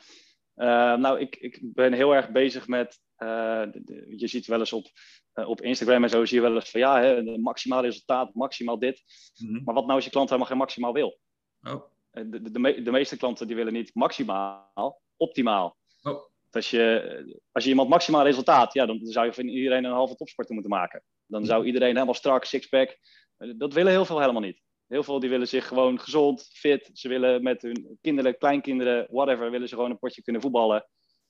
Ja. 0.54 0.94
Uh, 0.94 1.00
nou, 1.00 1.20
ik, 1.20 1.36
ik 1.36 1.60
ben 1.62 1.92
heel 1.92 2.14
erg 2.14 2.30
bezig 2.30 2.68
met. 2.68 3.00
Uh, 3.18 3.62
de, 3.72 4.14
je 4.16 4.26
ziet 4.26 4.46
wel 4.46 4.58
eens 4.58 4.72
op, 4.72 4.86
uh, 5.34 5.48
op 5.48 5.60
Instagram 5.60 6.02
en 6.02 6.10
zo, 6.10 6.24
zie 6.24 6.36
je 6.36 6.42
wel 6.42 6.54
eens 6.54 6.70
van 6.70 6.80
ja, 6.80 7.00
hè, 7.00 7.38
maximaal 7.38 7.82
resultaat, 7.82 8.34
maximaal 8.34 8.78
dit. 8.78 9.02
Mm 9.36 9.48
-hmm. 9.48 9.64
Maar 9.64 9.74
wat 9.74 9.84
nou 9.84 9.94
als 9.94 10.04
je 10.04 10.10
klant 10.10 10.28
helemaal 10.28 10.50
geen 10.50 10.58
maximaal 10.58 10.92
wil? 10.92 11.20
Oh. 11.62 11.95
Eh, 12.16 12.24
de, 12.26 12.42
de, 12.42 12.50
de, 12.50 12.82
de, 12.82 12.90
meeste 12.90 13.16
klanten 13.16 13.46
die 13.46 13.56
willen 13.56 13.72
niet 13.72 13.94
maximaal, 13.94 15.00
optimaal. 15.16 15.76
Oh. 16.02 16.24
Als 16.50 16.70
je, 16.70 17.38
als 17.52 17.64
je 17.64 17.70
iemand 17.70 17.88
maximaal 17.88 18.24
resultaat, 18.24 18.72
ja, 18.72 18.86
dan 18.86 19.00
zou 19.02 19.26
je 19.26 19.32
van 19.32 19.48
iedereen 19.48 19.84
een 19.84 19.92
halve 19.92 20.14
topsporter 20.14 20.54
moeten 20.54 20.72
maken. 20.72 21.02
Dan 21.26 21.44
zou 21.44 21.64
iedereen 21.64 21.94
helemaal 21.94 22.14
strak, 22.14 22.44
sixpack. 22.44 22.98
Eh, 23.36 23.50
dat 23.56 23.72
willen 23.72 23.92
heel 23.92 24.04
veel 24.04 24.20
helemaal 24.20 24.42
niet. 24.42 24.62
Heel 24.86 25.02
veel 25.02 25.20
die 25.20 25.30
willen 25.30 25.48
zich 25.48 25.66
gewoon 25.66 26.00
gezond, 26.00 26.48
fit. 26.52 26.90
Ze 26.92 27.08
willen 27.08 27.42
met 27.42 27.62
hun 27.62 27.98
kinderen, 28.00 28.38
kleinkinderen, 28.38 29.06
whatever, 29.10 29.50
willen 29.50 29.68
ze 29.68 29.74
gewoon 29.74 29.90
een 29.90 29.98
potje 29.98 30.22
kunnen 30.22 30.42
voetballen. 30.42 30.88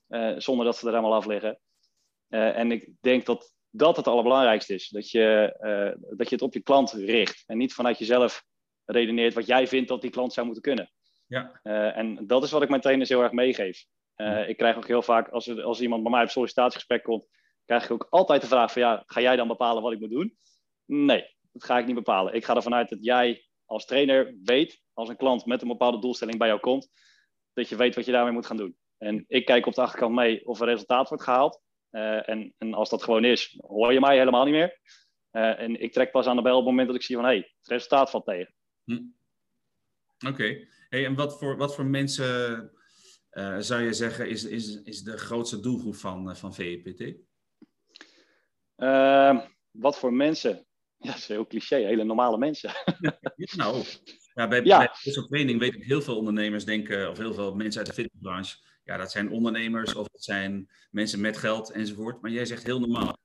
Uh, 0.09 0.35
zonder 0.39 0.65
dat 0.65 0.77
ze 0.77 0.87
er 0.87 0.93
helemaal 0.93 1.15
af 1.15 1.27
liggen. 1.27 1.59
Uh, 2.29 2.59
en 2.59 2.73
ik 2.73 2.91
denk 3.01 3.27
dat 3.27 3.53
dat 3.71 3.97
het 3.97 4.07
allerbelangrijkste 4.07 4.75
is. 4.75 4.89
Dat 4.89 5.11
je, 5.11 5.57
uh, 5.61 6.17
dat 6.17 6.29
je 6.29 6.35
het 6.35 6.45
op 6.45 6.55
je 6.55 6.61
klant 6.61 6.93
richt. 6.93 7.43
En 7.47 7.59
niet 7.59 7.75
vanuit 7.75 7.99
jezelf 7.99 8.45
redeneert 8.87 9.35
wat 9.35 9.47
jij 9.47 9.67
vindt 9.67 9.89
dat 9.89 10.01
die 10.01 10.11
klant 10.11 10.33
zou 10.33 10.47
moeten 10.47 10.65
kunnen. 10.65 10.91
Ja. 11.27 11.61
Uh, 11.63 11.97
en 11.97 12.27
dat 12.27 12.43
is 12.43 12.51
wat 12.51 12.63
ik 12.63 12.69
mijn 12.69 12.81
trainers 12.81 13.09
heel 13.09 13.23
erg 13.23 13.33
meegeef. 13.33 13.85
Uh, 14.17 14.49
ik 14.49 14.57
krijg 14.57 14.77
ook 14.77 14.87
heel 14.87 15.03
vaak, 15.03 15.29
als, 15.29 15.47
er, 15.47 15.63
als 15.63 15.81
iemand 15.81 16.03
bij 16.03 16.13
mij 16.13 16.23
op 16.23 16.29
sollicitatiegesprek 16.29 17.03
komt, 17.03 17.27
krijg 17.65 17.85
ik 17.85 17.91
ook 17.91 18.07
altijd 18.11 18.41
de 18.41 18.47
vraag 18.47 18.73
van, 18.73 18.83
ja, 18.83 19.03
ga 19.07 19.21
jij 19.21 19.37
dan 19.37 19.49
bepalen 19.49 19.83
wat 19.83 19.93
ik 19.93 20.01
moet 20.01 20.11
doen? 20.11 20.37
Nee, 20.85 21.35
dat 21.53 21.65
ga 21.65 21.79
ik 21.79 21.87
niet 21.87 21.95
bepalen. 21.95 22.35
Ik 22.35 22.45
ga 22.45 22.55
ervan 22.55 22.75
uit 22.75 22.89
dat 22.89 23.05
jij 23.05 23.47
als 23.65 23.85
trainer 23.85 24.35
weet, 24.43 24.83
als 24.93 25.09
een 25.09 25.17
klant 25.17 25.47
met 25.47 25.63
een 25.63 25.69
bepaalde 25.69 25.99
doelstelling 25.99 26.39
bij 26.39 26.49
jou 26.49 26.61
komt, 26.61 26.91
dat 27.53 27.69
je 27.69 27.77
weet 27.77 27.95
wat 27.95 28.05
je 28.05 28.13
daarmee 28.13 28.33
moet 28.33 28.47
gaan 28.47 28.57
doen. 28.57 28.77
En 28.99 29.25
ik 29.29 29.45
kijk 29.45 29.67
op 29.67 29.75
de 29.75 29.81
achterkant 29.81 30.15
mee 30.15 30.47
of 30.47 30.61
er 30.61 30.67
resultaat 30.67 31.09
wordt 31.09 31.25
gehaald. 31.25 31.63
en, 31.91 32.55
en 32.59 32.75
als 32.75 32.91
dat 32.91 33.03
gewoon 33.03 33.25
is, 33.25 33.55
hoor 33.67 33.93
je 33.93 34.01
mij 34.01 34.19
helemaal 34.19 34.45
niet 34.45 34.55
meer. 34.55 34.81
en 35.31 35.81
ik 35.81 35.93
trek 35.93 36.11
pas 36.11 36.27
aan 36.27 36.37
de 36.37 36.43
bel 36.43 36.53
op 36.53 36.59
het 36.59 36.69
moment 36.69 36.87
dat 36.87 36.97
ik 36.97 37.03
zie 37.03 37.17
van 37.17 37.25
hé, 37.25 37.31
hey, 37.31 37.39
het 37.39 37.69
resultaat 37.69 38.11
valt 38.11 38.25
tegen. 38.25 38.55
Hm. 38.87 39.03
Oké. 40.27 40.67
Hey, 40.89 41.05
en 41.05 41.15
wat 41.15 41.39
voor, 41.39 41.57
wat 41.57 41.75
voor 41.75 41.87
mensen 41.87 42.71
zou 43.59 43.83
je 43.83 43.93
zeggen 43.93 44.29
is, 44.29 44.45
is, 44.45 44.83
is 44.83 45.03
de 45.03 45.19
grootste 45.19 45.61
doelgroep 45.61 45.97
van, 45.97 46.37
van 46.37 46.55
VEPT? 46.55 47.15
wat 49.71 49.99
voor 49.99 50.13
mensen? 50.13 50.61
Ja, 50.99 51.13
dat 51.13 51.21
is 51.21 51.29
heel 51.29 51.47
cliché, 51.47 51.77
hele 51.77 52.05
normale 52.05 52.39
mensen. 52.39 52.71
nou, 53.57 53.85
ja, 54.35 54.49
bij, 54.49 54.65
ja. 54.65 54.79
bij 54.79 55.13
training 55.29 55.61
weet 55.61 55.75
ik 55.75 55.85
heel 55.85 56.03
veel 56.03 56.17
ondernemers 56.17 56.65
denken, 56.65 57.11
of 57.11 57.19
heel 57.19 57.35
veel 57.35 57.55
mensen 57.55 57.79
uit 57.79 57.89
de 57.89 57.95
fitnessbranche, 57.95 58.57
ja, 58.87 58.97
dat 58.97 59.11
zijn 59.11 59.31
ondernemers 59.31 59.95
of 59.95 60.09
dat 60.09 60.25
zijn 60.25 60.71
mensen 60.91 61.21
met 61.21 61.37
geld 61.37 61.71
enzovoort. 61.71 62.23
Maar 62.23 62.31
jij 62.31 62.45
zegt 62.45 62.65
heel 62.67 62.81
normaal. 62.81 63.19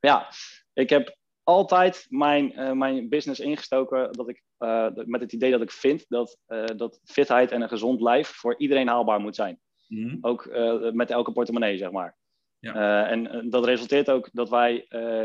Ja, 0.00 0.28
ik 0.72 0.90
heb 0.90 1.16
altijd 1.44 2.06
mijn, 2.08 2.52
uh, 2.52 2.72
mijn 2.72 3.08
business 3.08 3.40
ingestoken 3.40 4.12
dat 4.12 4.28
ik, 4.28 4.42
uh, 4.58 4.88
met 4.94 5.20
het 5.20 5.32
idee 5.32 5.50
dat 5.50 5.62
ik 5.62 5.70
vind 5.70 6.04
dat, 6.08 6.38
uh, 6.48 6.64
dat 6.76 7.00
fitheid 7.04 7.50
en 7.50 7.62
een 7.62 7.68
gezond 7.68 8.00
lijf 8.00 8.28
voor 8.28 8.58
iedereen 8.58 8.88
haalbaar 8.88 9.20
moet 9.20 9.34
zijn. 9.34 9.60
Mm 9.88 10.18
Ook 10.20 10.48
met 10.92 11.10
elke 11.10 11.32
portemonnee, 11.32 11.76
zeg 11.76 11.90
maar. 11.90 12.16
Ja. 12.58 13.06
en 13.08 13.50
dat 13.50 13.64
resulteert 13.64 14.10
ook 14.10 14.28
dat 14.32 14.50
wij, 14.50 14.74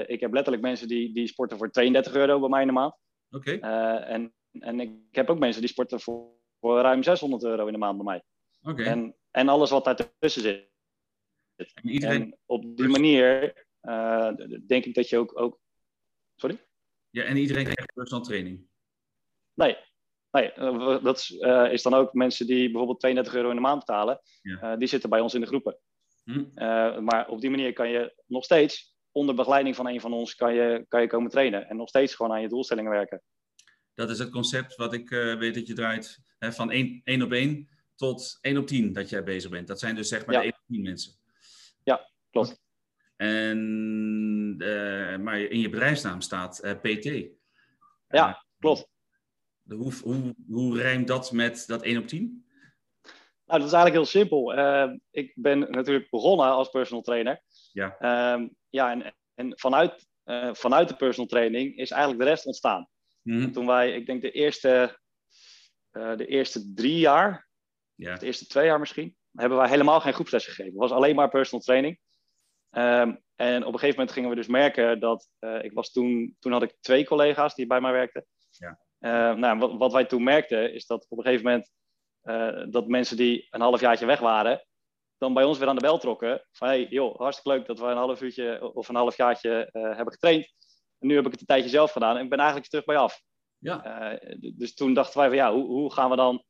ik 0.07 0.19
heb 0.19 0.33
letterlijk 0.33 0.63
mensen 0.63 0.87
die, 0.87 1.13
die 1.13 1.27
sporten 1.27 1.57
voor 1.57 1.71
32 1.71 2.13
euro 2.13 2.39
bij 2.39 2.49
mij 2.49 2.61
in 2.61 2.67
de 2.67 2.73
maand. 2.73 2.93
Oké. 3.29 3.51
en 3.51 4.33
en 4.51 4.79
ik 4.79 4.91
heb 5.11 5.29
ook 5.29 5.39
mensen 5.39 5.61
die 5.61 5.69
sporten 5.69 5.99
voor, 5.99 6.31
voor 6.59 6.81
ruim 6.81 7.03
600 7.03 7.43
euro 7.43 7.65
in 7.65 7.73
de 7.73 7.79
maand 7.79 7.97
bij 7.97 8.05
mij. 8.05 8.23
Oké. 8.71 8.83
En, 8.83 9.15
en 9.31 9.47
alles 9.47 9.69
wat 9.69 9.83
daartussen 9.83 10.41
zit. 10.41 10.67
En, 11.55 11.89
iedereen... 11.89 12.21
en 12.21 12.37
op 12.45 12.77
die 12.77 12.87
manier 12.87 13.53
denk 14.67 14.85
ik 14.85 14.93
dat 14.93 15.09
je 15.09 15.17
ook, 15.17 15.39
ook... 15.39 15.59
Sorry? 16.39 16.65
Ja, 17.09 17.23
en 17.23 17.37
iedereen 17.37 17.63
krijgt 17.63 17.93
personal 17.93 18.25
training? 18.25 18.67
Nee, 19.53 19.77
nee 20.31 20.51
uh, 20.57 21.03
dat 21.03 21.17
is, 21.17 21.31
uh, 21.31 21.71
is, 21.71 21.81
dan 21.81 21.93
ook 21.93 22.13
mensen 22.13 22.47
die 22.47 22.65
bijvoorbeeld 22.65 22.99
32 22.99 23.35
euro 23.35 23.49
in 23.49 23.55
de 23.55 23.61
maand 23.61 23.79
betalen. 23.79 24.21
Ja. 24.41 24.75
die 24.75 24.87
zitten 24.87 25.09
bij 25.09 25.19
ons 25.19 25.33
in 25.33 25.41
de 25.41 25.47
groepen. 25.47 25.79
Hm. 26.23 27.03
maar 27.03 27.27
op 27.27 27.41
die 27.41 27.49
manier 27.49 27.73
kan 27.73 27.89
je 27.89 28.13
nog 28.25 28.43
steeds 28.43 28.97
onder 29.11 29.35
begeleiding 29.35 29.75
van 29.75 29.87
een 29.87 30.01
van 30.01 30.13
ons 30.13 30.35
kan 30.35 30.53
je, 30.53 30.85
kan 30.87 31.01
je 31.01 31.07
komen 31.07 31.31
trainen. 31.31 31.67
En 31.67 31.77
nog 31.77 31.89
steeds 31.89 32.15
gewoon 32.15 32.31
aan 32.31 32.41
je 32.41 32.47
doelstellingen 32.47 32.91
werken. 32.91 33.21
Dat 33.93 34.09
is 34.09 34.19
het 34.19 34.29
concept 34.29 34.75
wat 34.75 34.93
ik 34.93 35.09
uh, 35.09 35.37
weet 35.37 35.53
dat 35.53 35.67
je 35.67 35.73
draait. 35.73 36.19
Hè, 36.37 36.53
van 36.53 36.71
1, 36.71 37.21
op 37.21 37.31
1 37.31 37.69
tot 37.95 38.37
1 38.41 38.57
op 38.57 38.67
10 38.67 38.93
dat 38.93 39.09
jij 39.09 39.23
bezig 39.23 39.51
bent. 39.51 39.67
Dat 39.67 39.79
zijn 39.79 39.95
dus 39.95 40.07
zeg 40.07 40.25
maar 40.25 40.35
ja. 40.35 40.41
de 40.41 40.45
1 40.45 40.53
op 40.53 40.67
10 40.67 40.81
mensen. 40.81 41.13
Ja, 41.83 42.09
klopt. 42.31 42.61
En, 43.19 44.55
uh, 44.57 45.17
maar 45.17 45.39
in 45.39 45.59
je 45.59 45.69
bedrijfsnaam 45.69 46.21
staat 46.21 46.61
uh, 46.63 46.71
PT. 46.71 47.29
Ja, 48.07 48.45
klopt. 48.59 48.89
Hoe, 49.67 49.93
hoe, 50.03 50.35
hoe 50.47 50.77
rijmt 50.77 51.07
dat 51.07 51.31
met 51.31 51.63
dat 51.67 51.81
1 51.81 51.97
op 51.97 52.07
10? 52.07 52.45
Nou, 53.45 53.59
dat 53.59 53.67
is 53.67 53.73
eigenlijk 53.73 53.93
heel 53.93 54.21
simpel. 54.21 54.53
ik 55.11 55.33
ben 55.35 55.59
natuurlijk 55.59 56.09
begonnen 56.09 56.45
als 56.45 56.69
personal 56.69 57.03
trainer. 57.03 57.41
Ja. 57.71 57.97
Ehm, 57.99 58.47
ja, 58.69 58.91
en, 58.91 59.15
en 59.35 59.59
vanuit, 59.59 60.07
vanuit 60.51 60.87
de 60.87 60.95
personal 60.95 61.29
training 61.29 61.77
is 61.77 61.91
eigenlijk 61.91 62.23
de 62.23 62.29
rest 62.29 62.45
ontstaan. 62.45 62.87
Mhm. 63.21 63.51
Toen 63.51 63.65
wij, 63.65 63.91
ik 63.93 64.05
denk 64.05 64.21
de 64.21 64.31
eerste, 64.31 64.99
uh, 65.91 66.15
de 66.17 66.25
eerste 66.25 66.73
drie 66.73 66.99
jaar, 66.99 67.47
ja. 67.95 68.15
de 68.15 68.25
eerste 68.25 68.45
twee 68.45 68.65
jaar 68.65 68.79
misschien, 68.79 69.15
hebben 69.33 69.57
wij 69.57 69.69
helemaal 69.69 69.99
geen 69.99 70.13
groepslessen 70.13 70.51
gegeven. 70.53 70.79
Het 70.79 70.89
was 70.89 70.97
alleen 70.97 71.15
maar 71.15 71.29
personal 71.29 71.65
training. 71.65 71.99
Um, 72.71 73.23
en 73.35 73.65
op 73.65 73.73
een 73.73 73.79
gegeven 73.79 73.95
moment 73.99 74.11
gingen 74.11 74.29
we 74.29 74.35
dus 74.35 74.47
merken 74.47 74.99
dat, 74.99 75.29
uh, 75.39 75.63
ik 75.63 75.73
was 75.73 75.91
toen, 75.91 76.35
toen 76.39 76.51
had 76.51 76.63
ik 76.63 76.75
twee 76.79 77.05
collega's 77.05 77.55
die 77.55 77.67
bij 77.67 77.81
mij 77.81 77.91
werkten. 77.91 78.25
Ja. 78.49 78.79
Uh, 78.99 79.37
nou, 79.37 79.59
wat, 79.59 79.77
wat, 79.77 79.91
wij 79.91 80.05
toen 80.05 80.23
merkten 80.23 80.73
is 80.73 80.85
dat 80.85 81.05
op 81.09 81.17
een 81.17 81.23
gegeven 81.23 81.45
moment 81.45 81.71
uh, 82.23 82.71
dat 82.71 82.87
mensen 82.87 83.17
die 83.17 83.47
een 83.49 83.61
half 83.61 83.79
jaartje 83.79 84.05
weg 84.05 84.19
waren, 84.19 84.65
dan 85.17 85.33
bij 85.33 85.43
ons 85.43 85.57
weer 85.57 85.67
aan 85.67 85.75
de 85.75 85.81
bel 85.81 85.97
trokken. 85.97 86.47
Van 86.51 86.67
hey, 86.67 86.87
joh, 86.87 87.19
hartstikke 87.19 87.57
leuk 87.57 87.67
dat 87.67 87.79
we 87.79 87.85
een 87.85 87.97
half 87.97 88.21
uurtje 88.21 88.73
of 88.73 88.87
een 88.89 88.95
half 88.95 89.17
jaartje 89.17 89.69
hebben 89.71 90.13
getraind. 90.13 90.53
En 90.99 91.07
nu 91.07 91.15
heb 91.15 91.25
ik 91.25 91.31
het 91.31 91.39
een 91.39 91.45
tijdje 91.45 91.69
zelf 91.69 91.91
gedaan 91.91 92.17
en 92.17 92.23
ik 92.23 92.29
ben 92.29 92.39
eigenlijk 92.39 92.69
terug 92.69 92.85
bij 92.85 92.97
af. 92.97 93.21
Ja. 93.57 94.17
Dus 94.55 94.73
toen 94.73 94.93
dachten 94.93 95.19
wij 95.19 95.27
van 95.27 95.37
ja, 95.37 95.53
hoe, 95.53 95.65
hoe, 95.65 95.93
gaan 95.93 96.09
we 96.09 96.15
dan 96.15 96.43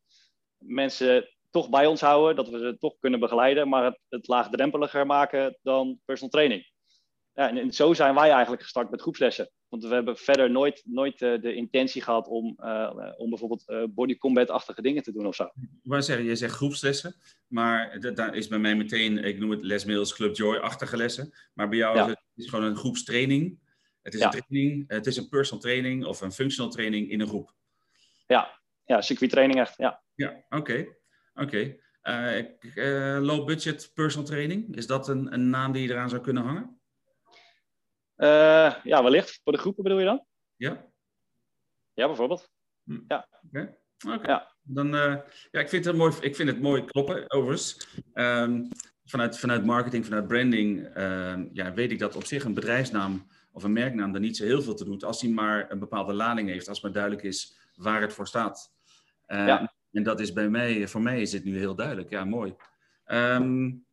mensen 0.57 1.29
toch 1.49 1.69
bij 1.69 1.85
ons 1.85 2.01
houden, 2.01 2.35
dat 2.35 2.49
we 2.49 2.57
ze 2.57 2.77
toch 2.79 2.95
kunnen 2.99 3.19
begeleiden, 3.19 3.69
maar 3.69 3.83
het, 3.83 3.99
het 4.09 4.27
laagdrempeliger 4.27 5.05
maken 5.05 5.57
dan 5.61 5.99
personal 6.05 6.29
training. 6.29 6.71
Ja, 7.33 7.49
en, 7.49 7.71
zo 7.71 7.93
zijn 7.93 8.15
wij 8.15 8.31
eigenlijk 8.31 8.61
gestart 8.61 8.89
met 8.91 9.01
groepslessen. 9.01 9.51
Want 9.67 9.83
we 9.83 9.93
hebben 9.93 10.17
verder 10.17 10.51
nooit, 10.51 10.81
nooit 10.85 11.21
uh, 11.21 11.41
de 11.41 11.53
intentie 11.53 12.01
gehad 12.01 12.27
om, 12.27 12.57
uh, 12.63 13.13
om 13.17 13.29
bijvoorbeeld 13.29 13.63
uh, 13.67 13.83
body 13.89 14.17
combat-achtige 14.17 14.81
dingen 14.81 15.03
te 15.03 15.11
doen 15.11 15.27
of 15.27 15.35
zo. 15.35 15.49
Maar 15.83 16.03
zeggen, 16.03 16.25
je 16.25 16.35
zegt 16.35 16.55
groepslessen, 16.55 17.15
maar 17.47 17.99
daar 18.13 18.35
is 18.35 18.47
bij 18.47 18.59
mij 18.59 18.75
meteen, 18.75 19.17
ik 19.17 19.39
noem 19.39 19.49
het 19.49 19.63
lesmails 19.63 20.13
Club 20.13 20.35
Joy-achtige 20.35 20.97
lessen. 20.97 21.33
Maar 21.53 21.69
bij 21.69 21.77
jou 21.77 21.97
ja. 21.97 22.07
is 22.07 22.15
het 22.35 22.49
gewoon 22.49 22.65
een 22.65 22.75
groepstraining 22.75 23.59
het 24.01 24.13
is 24.13 24.21
een 24.21 24.29
training, 24.29 24.83
het 24.87 25.05
is 25.05 25.17
een 25.17 25.29
personal 25.29 25.61
training 25.61 26.05
of 26.05 26.21
een 26.21 26.31
functional 26.31 26.71
training 26.71 27.11
in 27.11 27.21
een 27.21 27.27
groep. 27.27 27.53
Ja, 28.27 28.59
ja 28.85 28.99
training 29.01 29.59
echt, 29.59 29.77
ja. 29.77 30.03
Ja, 30.15 30.45
oké. 30.49 30.97
Oké. 31.41 31.75
Eh, 32.01 32.37
eh, 32.39 33.21
low 33.23 33.45
budget 33.45 33.91
personal 33.93 34.27
training, 34.27 34.75
is 34.75 34.87
dat 34.87 35.07
een, 35.07 35.33
een 35.33 35.49
naam 35.49 35.71
die 35.71 35.81
je 35.87 35.93
eraan 35.93 36.09
zou 36.09 36.21
kunnen 36.21 36.43
hangen? 36.43 36.79
Uh, 38.17 38.75
ja, 38.83 39.03
wellicht. 39.03 39.39
Voor 39.43 39.53
de 39.53 39.59
groepen 39.59 39.83
bedoel 39.83 39.99
je 39.99 40.05
dan? 40.05 40.25
Ja. 40.55 40.85
Ja, 41.93 42.07
bijvoorbeeld. 42.07 42.51
Hm. 42.83 42.99
Ja. 43.07 43.27
Oké. 43.47 43.75
Okay. 44.07 44.31
Ja. 44.31 44.55
Dan, 44.61 44.91
ja, 45.51 45.59
ik 45.59 45.69
vind 45.69 45.85
het 45.85 45.95
mooi, 45.95 46.13
ik 46.21 46.35
vind 46.35 46.49
het 46.49 46.61
mooi 46.61 46.85
kloppen, 46.85 47.31
overigens. 47.31 47.87
Um, 48.13 48.69
vanuit, 49.09 49.39
vanuit 49.39 49.65
marketing, 49.65 50.05
vanuit 50.05 50.27
branding, 50.27 50.85
ehm, 50.85 51.47
ja, 51.53 51.73
weet 51.73 51.91
ik 51.91 51.99
dat 51.99 52.15
op 52.15 52.25
zich 52.25 52.43
een 52.43 52.53
bedrijfsnaam 52.53 53.27
of 53.51 53.63
een 53.63 53.73
merknaam 53.73 54.13
er 54.13 54.19
niet 54.19 54.37
zo 54.37 54.45
heel 54.45 54.61
veel 54.61 54.75
te 54.75 54.85
doet, 54.85 55.03
als 55.03 55.21
hij 55.21 55.29
maar 55.29 55.71
een 55.71 55.79
bepaalde 55.79 56.13
lading 56.13 56.49
heeft, 56.49 56.67
als 56.67 56.81
maar 56.81 56.91
duidelijk 56.91 57.23
is 57.23 57.57
waar 57.75 58.01
het 58.01 58.13
voor 58.13 58.27
staat. 58.27 58.73
Uh, 59.27 59.47
ja. 59.47 59.73
En 59.91 60.03
dat 60.03 60.19
is 60.19 60.33
bij 60.33 60.49
mij, 60.49 60.87
voor 60.87 61.01
mij 61.01 61.21
is 61.21 61.31
dit 61.31 61.43
nu 61.43 61.57
heel 61.57 61.75
duidelijk. 61.75 62.09
Ja, 62.09 62.25
mooi. 62.25 62.55
Um, 63.05 63.85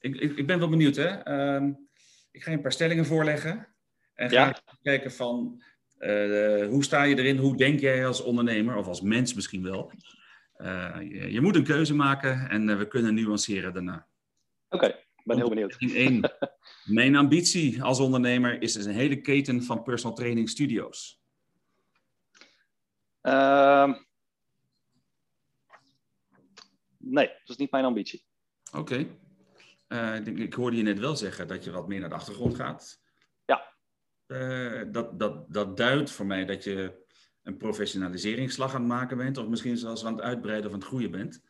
ik, 0.00 0.16
ik, 0.16 0.36
ik, 0.36 0.46
ben 0.46 0.58
wel 0.58 0.68
benieuwd, 0.68 0.96
hè. 0.96 1.32
Um, 1.54 1.88
ik 2.30 2.42
ga 2.42 2.50
je 2.50 2.56
een 2.56 2.62
paar 2.62 2.72
stellingen 2.72 3.06
voorleggen. 3.06 3.68
En 4.14 4.30
ga 4.30 4.34
ja. 4.34 4.60
kijken 4.82 5.12
van, 5.12 5.62
uh, 5.98 6.66
hoe 6.68 6.84
sta 6.84 7.02
je 7.02 7.18
erin? 7.18 7.36
Hoe 7.36 7.56
denk 7.56 7.80
jij 7.80 8.06
als 8.06 8.22
ondernemer, 8.22 8.76
of 8.76 8.86
als 8.86 9.00
mens 9.00 9.34
misschien 9.34 9.62
wel? 9.62 9.92
Uh, 10.58 10.96
je, 11.00 11.32
je, 11.32 11.40
moet 11.40 11.56
een 11.56 11.64
keuze 11.64 11.94
maken 11.94 12.48
en 12.50 12.78
we 12.78 12.88
kunnen 12.88 13.14
nuanceren 13.14 13.72
daarna. 13.72 14.06
Oké, 14.68 14.84
okay, 14.84 14.98
ik 15.16 15.22
ben 15.24 15.36
heel 15.36 15.48
benieuwd. 15.48 15.74
In 15.78 15.94
één. 15.94 16.32
Mijn 16.84 17.16
ambitie 17.16 17.82
als 17.82 18.00
ondernemer 18.00 18.62
is 18.62 18.72
dus 18.72 18.84
een 18.84 18.92
hele 18.92 19.20
keten 19.20 19.62
van 19.62 19.82
personal 19.82 20.16
training 20.16 20.48
studio's. 20.48 21.20
Uh, 23.22 23.94
nee, 27.10 27.26
dat 27.26 27.48
is 27.48 27.56
niet 27.56 27.70
mijn 27.70 27.84
ambitie. 27.84 28.24
Oké. 28.72 28.78
Okay. 28.78 29.08
Uh, 29.88 30.26
ik, 30.26 30.38
ik, 30.38 30.54
hoorde 30.54 30.76
je 30.76 30.82
net 30.82 30.98
wel 30.98 31.16
zeggen 31.16 31.48
dat 31.48 31.64
je 31.64 31.70
wat 31.70 31.88
meer 31.88 32.00
naar 32.00 32.08
de 32.08 32.14
achtergrond 32.14 32.54
gaat. 32.54 33.00
Ja. 33.44 33.72
Uh, 34.26 34.82
dat, 34.92 35.18
dat, 35.18 35.52
dat 35.52 35.76
duidt 35.76 36.10
voor 36.10 36.26
mij 36.26 36.44
dat 36.44 36.64
je 36.64 37.04
een 37.42 37.56
professionaliseringsslag 37.56 38.74
aan 38.74 38.80
het 38.80 38.90
maken 38.90 39.16
bent, 39.16 39.38
of 39.38 39.48
misschien 39.48 39.76
zelfs 39.76 40.04
aan 40.04 40.12
het 40.12 40.22
uitbreiden 40.22 40.66
of 40.66 40.72
aan 40.72 40.78
het 40.78 40.88
groeien 40.88 41.10
bent. 41.10 41.42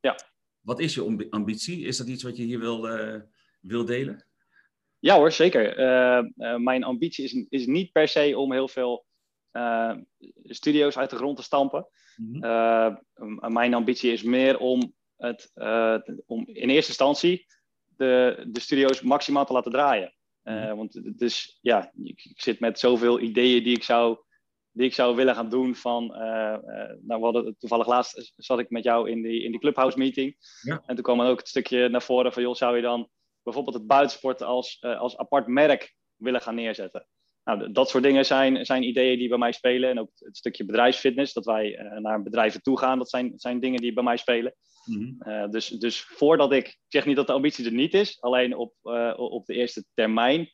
Ja. 0.00 0.18
Wat 0.60 0.80
is 0.80 0.94
je 0.94 1.26
ambitie? 1.30 1.84
Is 1.84 1.96
dat 1.96 2.06
iets 2.06 2.22
wat 2.22 2.36
je 2.36 2.42
hier 2.42 2.58
wil, 2.58 2.98
uh, 2.98 3.20
wil 3.60 3.84
delen? 3.84 4.26
Ja 4.98 5.16
hoor, 5.16 5.32
zeker. 5.32 5.76
Mijn 6.60 6.84
ambitie 6.84 7.24
is, 7.24 7.46
is 7.48 7.66
niet 7.66 7.92
per 7.92 8.08
se 8.08 8.38
om 8.38 8.52
heel 8.52 8.68
veel 8.68 9.06
studio's 10.44 10.96
uit 10.96 11.10
de 11.10 11.16
grond 11.16 11.36
te 11.36 11.42
stampen. 11.42 11.88
Mm 12.16 13.06
mijn 13.48 13.74
ambitie 13.74 14.12
is 14.12 14.22
meer 14.22 14.58
om, 14.58 14.94
het, 15.16 15.52
om 16.26 16.46
in 16.46 16.70
eerste 16.70 16.88
instantie 16.88 17.46
de, 17.96 18.44
de 18.48 18.60
studio's 18.60 19.02
maximaal 19.02 19.46
te 19.46 19.52
laten 19.52 19.72
draaien. 19.72 20.14
Mm 20.42 20.76
Want 20.76 21.18
dus, 21.18 21.58
ja, 21.60 21.92
ik, 22.02 22.24
ik, 22.24 22.40
zit 22.40 22.60
met 22.60 22.78
zoveel 22.78 23.20
ideeën 23.20 23.62
die 23.62 23.76
ik 23.76 23.82
zou, 23.82 24.18
die 24.70 24.86
ik 24.86 24.94
zou 24.94 25.16
willen 25.16 25.34
gaan 25.34 25.48
doen. 25.48 25.74
Van, 25.74 26.06
nou, 26.06 27.02
we 27.02 27.18
hadden, 27.20 27.56
toevallig 27.58 27.86
laatst 27.86 28.32
zat 28.36 28.58
ik 28.58 28.70
met 28.70 28.84
jou 28.84 29.10
in 29.10 29.22
die, 29.22 29.42
in 29.42 29.50
die 29.50 29.60
clubhouse 29.60 29.98
meeting. 29.98 30.36
Ja. 30.62 30.82
En 30.86 30.94
toen 30.94 31.04
kwam 31.04 31.20
er 31.20 31.30
ook 31.30 31.38
het 31.38 31.48
stukje 31.48 31.88
naar 31.88 32.02
voren 32.02 32.32
van, 32.32 32.42
joh, 32.42 32.54
zou 32.54 32.76
je 32.76 32.82
dan 32.82 33.08
bijvoorbeeld 33.42 33.76
het 33.76 33.86
buitensport 33.86 34.42
als, 34.42 34.82
als 34.82 35.16
apart 35.16 35.46
merk 35.46 35.94
willen 36.16 36.40
gaan 36.40 36.54
neerzetten. 36.54 37.06
Nou, 37.48 37.72
dat 37.72 37.88
soort 37.88 38.02
dingen 38.02 38.26
zijn, 38.26 38.66
zijn 38.66 38.82
ideeën 38.82 39.18
die 39.18 39.28
bij 39.28 39.38
mij 39.38 39.52
spelen. 39.52 39.90
En 39.90 39.98
ook 39.98 40.10
het 40.18 40.36
stukje 40.36 40.64
bedrijfsfitness, 40.64 41.32
dat 41.32 41.44
wij 41.44 41.98
naar 41.98 42.22
bedrijven 42.22 42.62
toe 42.62 42.78
gaan, 42.78 42.98
dat 42.98 43.10
zijn, 43.10 43.32
zijn 43.36 43.60
dingen 43.60 43.80
die 43.80 43.92
bij 43.92 44.04
mij 44.04 44.16
spelen. 44.16 44.54
Mhm. 44.84 45.50
dus, 45.50 45.68
dus 45.68 46.00
voordat 46.00 46.52
ik, 46.52 46.66
ik 46.66 46.78
zeg 46.88 47.06
niet 47.06 47.16
dat 47.16 47.26
de 47.26 47.32
ambitie 47.32 47.64
er 47.64 47.72
niet 47.72 47.94
is, 47.94 48.20
alleen 48.20 48.56
op, 48.56 48.72
op 49.16 49.46
de 49.46 49.54
eerste 49.54 49.84
termijn 49.94 50.50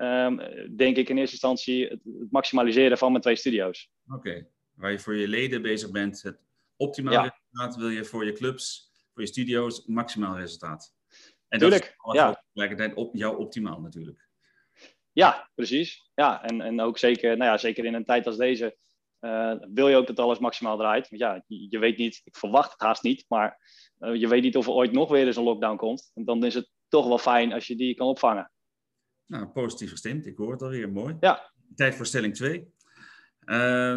Ehm, 0.00 0.36
denk 0.76 0.96
ik 0.96 1.08
in 1.08 1.18
eerste 1.18 1.32
instantie 1.32 1.88
het, 1.88 2.00
het, 2.04 2.30
maximaliseren 2.30 2.98
van 2.98 3.10
mijn 3.10 3.22
twee 3.22 3.36
studio's. 3.36 3.90
Oké, 4.08 4.46
waar 4.74 4.90
je 4.90 4.98
voor 4.98 5.16
je 5.16 5.28
leden 5.28 5.62
bezig 5.62 5.90
bent, 5.90 6.22
het 6.22 6.38
optimale 6.76 7.32
resultaat 7.50 7.76
wil 7.76 7.88
je 7.88 8.04
voor 8.04 8.24
je 8.24 8.32
clubs, 8.32 8.90
voor 9.12 9.22
je 9.22 9.28
studio's, 9.28 9.86
maximaal 9.86 10.38
resultaat. 10.38 10.94
En 11.48 11.58
Tuurlijk, 11.58 11.94
dat 11.96 12.14
is 12.14 12.20
ja. 12.20 12.44
tegelijkertijd 12.52 12.94
op 12.94 13.16
jou 13.16 13.38
optimaal 13.38 13.80
natuurlijk. 13.80 14.28
Ja, 15.20 15.50
precies. 15.54 16.10
Ja, 16.14 16.42
en, 16.42 16.60
en 16.60 16.80
ook 16.80 16.98
zeker, 16.98 17.36
nou 17.36 17.50
ja, 17.50 17.58
zeker 17.58 17.84
in 17.84 17.94
een 17.94 18.04
tijd 18.04 18.26
als 18.26 18.36
deze 18.36 18.76
uh, 19.20 19.54
wil 19.72 19.88
je 19.88 19.96
ook 19.96 20.06
dat 20.06 20.18
alles 20.18 20.38
maximaal 20.38 20.76
draait. 20.76 21.08
Want 21.08 21.22
ja, 21.22 21.44
je, 21.46 21.66
je, 21.70 21.78
weet 21.78 21.96
niet, 21.96 22.20
ik 22.24 22.36
verwacht 22.36 22.72
het 22.72 22.80
haast 22.80 23.02
niet, 23.02 23.24
maar 23.28 23.58
uh, 23.98 24.14
je 24.14 24.28
weet 24.28 24.42
niet 24.42 24.56
of 24.56 24.66
er 24.66 24.72
ooit 24.72 24.92
nog 24.92 25.10
weer 25.10 25.26
eens 25.26 25.36
een 25.36 25.42
lockdown 25.42 25.76
komt. 25.76 26.10
En 26.14 26.24
dan 26.24 26.44
is 26.44 26.54
het 26.54 26.70
toch 26.88 27.06
wel 27.06 27.18
fijn 27.18 27.52
als 27.52 27.66
je 27.66 27.76
die 27.76 27.94
kan 27.94 28.06
opvangen. 28.06 28.52
Nou, 29.26 29.46
positief 29.46 29.90
gestemd. 29.90 30.26
Ik 30.26 30.36
hoor 30.36 30.52
het 30.52 30.62
alweer. 30.62 30.92
Mooi. 30.92 31.16
Ja. 31.20 31.52
Tijd 31.74 31.94
voor 31.94 32.06
stelling 32.06 32.34
2. 32.34 32.58
Uh, 32.58 32.68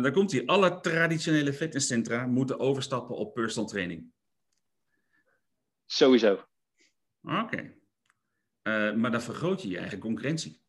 daar 0.02 0.12
komt 0.12 0.32
hij. 0.32 0.46
Alle 0.46 0.80
traditionele 0.80 1.54
fitnesscentra 1.54 2.26
moeten 2.26 2.60
overstappen 2.60 3.16
op 3.16 3.34
personal 3.34 3.70
training. 3.70 4.12
Sowieso. 5.86 6.46
Oké. 7.22 7.74
Uh, 8.64 8.94
maar 8.94 9.12
dan 9.12 9.22
vergroot 9.22 9.62
je 9.62 9.70
je 9.70 9.78
eigen 9.78 10.00
concurrentie. 10.00 10.62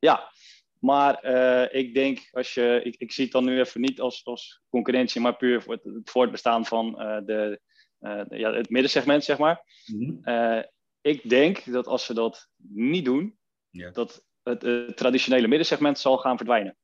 Ja, 0.00 0.30
maar 0.78 1.24
uh, 1.24 1.80
ik 1.80 1.94
denk 1.94 2.28
als 2.30 2.54
je. 2.54 2.80
Ik, 2.84 2.94
ik, 2.98 3.12
zie 3.12 3.24
het 3.24 3.32
dan 3.32 3.44
nu 3.44 3.58
even 3.58 3.80
niet 3.80 4.00
als, 4.00 4.24
als 4.24 4.62
concurrentie, 4.68 5.20
maar 5.20 5.36
puur 5.36 5.62
voor 5.62 5.72
het, 5.72 5.84
het 5.84 6.10
voortbestaan 6.10 6.66
van 6.66 6.92
de, 7.24 7.60
ja, 8.28 8.52
het 8.52 8.70
middensegment, 8.70 9.24
zeg 9.24 9.38
maar. 9.38 9.64
Mm 9.86 10.22
-hmm. 10.22 10.64
ik 11.00 11.28
denk 11.28 11.72
dat 11.72 11.86
als 11.86 12.04
ze 12.04 12.14
dat 12.14 12.48
niet 12.56 13.04
doen, 13.04 13.38
dat 13.92 14.24
het, 14.42 14.62
het, 14.62 14.96
traditionele 14.96 15.48
middensegment 15.48 15.98
zal 15.98 16.18
gaan 16.18 16.36
verdwijnen. 16.36 16.76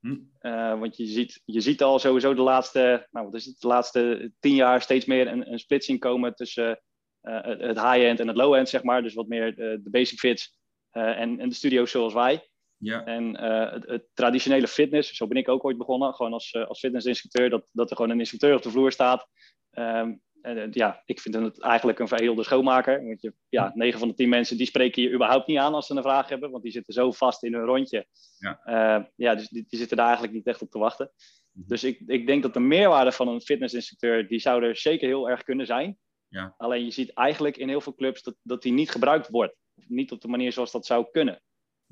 Hm. 0.00 0.16
Uh, 0.40 0.78
want 0.78 0.96
je 0.96 1.06
ziet, 1.06 1.42
je 1.44 1.60
ziet 1.60 1.82
al 1.82 1.98
sowieso 1.98 2.34
de 2.34 2.42
laatste, 2.42 3.08
nou, 3.10 3.26
wat 3.26 3.34
is 3.34 3.44
het, 3.44 3.60
de 3.60 3.66
laatste 3.66 4.32
tien 4.40 4.54
jaar 4.54 4.82
steeds 4.82 5.04
meer 5.04 5.26
een, 5.26 5.52
een 5.52 5.58
splitsing 5.58 6.00
komen 6.00 6.34
tussen 6.34 6.82
het 7.20 7.80
high-end 7.80 8.20
en 8.20 8.28
het 8.28 8.36
low-end, 8.36 8.68
zeg 8.68 8.82
maar. 8.82 9.02
Dus 9.02 9.14
wat 9.14 9.28
meer 9.28 9.54
de, 9.54 9.80
basic 9.84 10.18
fits 10.18 10.58
en, 10.90 11.40
en 11.40 11.48
de 11.48 11.54
studio's 11.54 11.90
zoals 11.90 12.12
wij. 12.12 12.50
Ja. 12.82 13.04
En 13.04 13.40
het, 13.72 13.86
het, 13.86 14.08
traditionele 14.14 14.68
fitness, 14.68 15.12
zo 15.12 15.26
ben 15.26 15.36
ik 15.36 15.48
ook 15.48 15.64
ooit 15.64 15.78
begonnen, 15.78 16.14
gewoon 16.14 16.32
als, 16.32 16.54
als 16.54 16.78
fitnessinstructeur, 16.78 17.50
dat, 17.50 17.66
dat 17.72 17.90
er 17.90 17.96
gewoon 17.96 18.10
een 18.10 18.18
instructeur 18.18 18.54
op 18.56 18.62
de 18.62 18.70
vloer 18.70 18.92
staat. 18.92 19.26
Um, 19.70 20.22
en, 20.42 20.58
eh, 20.58 20.68
ja, 20.70 21.02
ik 21.04 21.20
vind 21.20 21.34
het 21.34 21.60
eigenlijk 21.60 21.98
een 21.98 22.08
verheelde 22.08 22.42
schoonmaker. 22.42 23.06
Want 23.06 23.22
je, 23.22 23.34
ja, 23.48 23.72
9 23.74 23.98
van 23.98 24.08
de 24.08 24.14
10 24.14 24.28
mensen 24.28 24.56
die 24.56 24.66
spreken 24.66 25.02
je 25.02 25.12
überhaupt 25.12 25.46
niet 25.46 25.58
aan 25.58 25.74
als 25.74 25.86
ze 25.86 25.96
een 25.96 26.02
vraag 26.02 26.28
hebben, 26.28 26.50
want 26.50 26.62
die 26.62 26.72
zitten 26.72 26.94
zo 26.94 27.10
vast 27.10 27.42
in 27.42 27.54
hun 27.54 27.64
rondje. 27.64 28.06
Ja, 28.38 28.60
uh, 28.64 29.04
ja 29.16 29.34
dus 29.34 29.48
die, 29.48 29.64
die, 29.68 29.78
zitten 29.78 29.96
daar 29.96 30.06
eigenlijk 30.06 30.36
niet 30.36 30.46
echt 30.46 30.62
op 30.62 30.70
te 30.70 30.78
wachten. 30.78 31.12
Mhm. 31.52 31.68
Dus 31.68 31.84
ik, 31.84 32.02
ik 32.06 32.26
denk 32.26 32.42
dat 32.42 32.54
de 32.54 32.60
meerwaarde 32.60 33.12
van 33.12 33.28
een 33.28 33.40
fitnessinstructeur, 33.40 34.28
die 34.28 34.38
zou 34.38 34.64
er 34.64 34.76
zeker 34.76 35.08
heel 35.08 35.30
erg 35.30 35.42
kunnen 35.42 35.66
zijn. 35.66 35.98
Ja. 36.28 36.54
Alleen 36.56 36.84
je 36.84 36.90
ziet 36.90 37.12
eigenlijk 37.12 37.56
in 37.56 37.68
heel 37.68 37.80
veel 37.80 37.94
clubs 37.94 38.22
dat, 38.22 38.34
dat 38.42 38.62
die 38.62 38.72
niet 38.72 38.90
gebruikt 38.90 39.28
wordt. 39.28 39.56
Niet 39.74 40.12
op 40.12 40.20
de 40.20 40.28
manier 40.28 40.52
zoals 40.52 40.72
dat 40.72 40.86
zou 40.86 41.06
kunnen. 41.10 41.42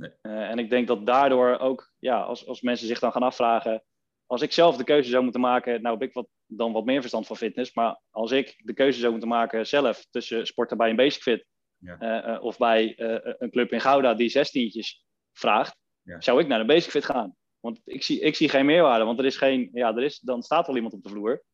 Nee. 0.00 0.10
Uh, 0.22 0.50
en 0.50 0.58
ik 0.58 0.70
denk 0.70 0.86
dat 0.86 1.06
daardoor 1.06 1.58
ook, 1.58 1.92
ja, 1.98 2.20
als, 2.20 2.46
als 2.46 2.60
mensen 2.60 2.86
zich 2.86 2.98
dan 2.98 3.12
gaan 3.12 3.22
afvragen, 3.22 3.82
als 4.26 4.42
ik 4.42 4.52
zelf 4.52 4.76
de 4.76 4.84
keuze 4.84 5.10
zou 5.10 5.22
moeten 5.22 5.40
maken, 5.40 5.82
nou 5.82 5.98
heb 5.98 6.08
ik 6.08 6.14
wat, 6.14 6.28
dan 6.46 6.72
wat 6.72 6.84
meer 6.84 7.00
verstand 7.00 7.26
van 7.26 7.36
fitness, 7.36 7.74
maar 7.74 8.00
als 8.10 8.30
ik 8.30 8.60
de 8.64 8.74
keuze 8.74 8.98
zou 8.98 9.10
moeten 9.10 9.28
maken 9.28 9.66
zelf 9.66 10.06
tussen 10.10 10.46
sporten 10.46 10.76
bij 10.76 10.90
een 10.90 10.96
basic 10.96 11.22
fit 11.22 11.46
ja. 11.76 11.98
Eh, 11.98 12.34
eh, 12.34 12.42
of 12.42 12.58
bij 12.58 12.98
uh, 12.98 13.34
een 13.38 13.50
club 13.50 13.72
in 13.72 13.80
Gouda 13.80 14.14
die 14.14 14.28
zestientjes 14.28 15.04
vraagt, 15.32 15.76
ja. 16.02 16.20
zou 16.20 16.40
ik 16.40 16.46
naar 16.46 16.58
de 16.58 16.64
basic 16.64 16.90
fit 16.90 17.04
gaan. 17.04 17.36
Want 17.60 17.80
ik 17.84 18.02
zie, 18.02 18.20
ik 18.20 18.34
zie 18.34 18.48
geen 18.48 18.66
meerwaarde, 18.66 19.04
want 19.04 19.18
er 19.18 19.24
is 19.24 19.36
geen, 19.36 19.70
ja, 19.72 19.96
er 19.96 20.02
is, 20.02 20.18
dan 20.18 20.42
staat 20.42 20.66
wel 20.66 20.76
iemand 20.76 20.94
op 20.94 21.02
de 21.02 21.08
vloer, 21.08 21.44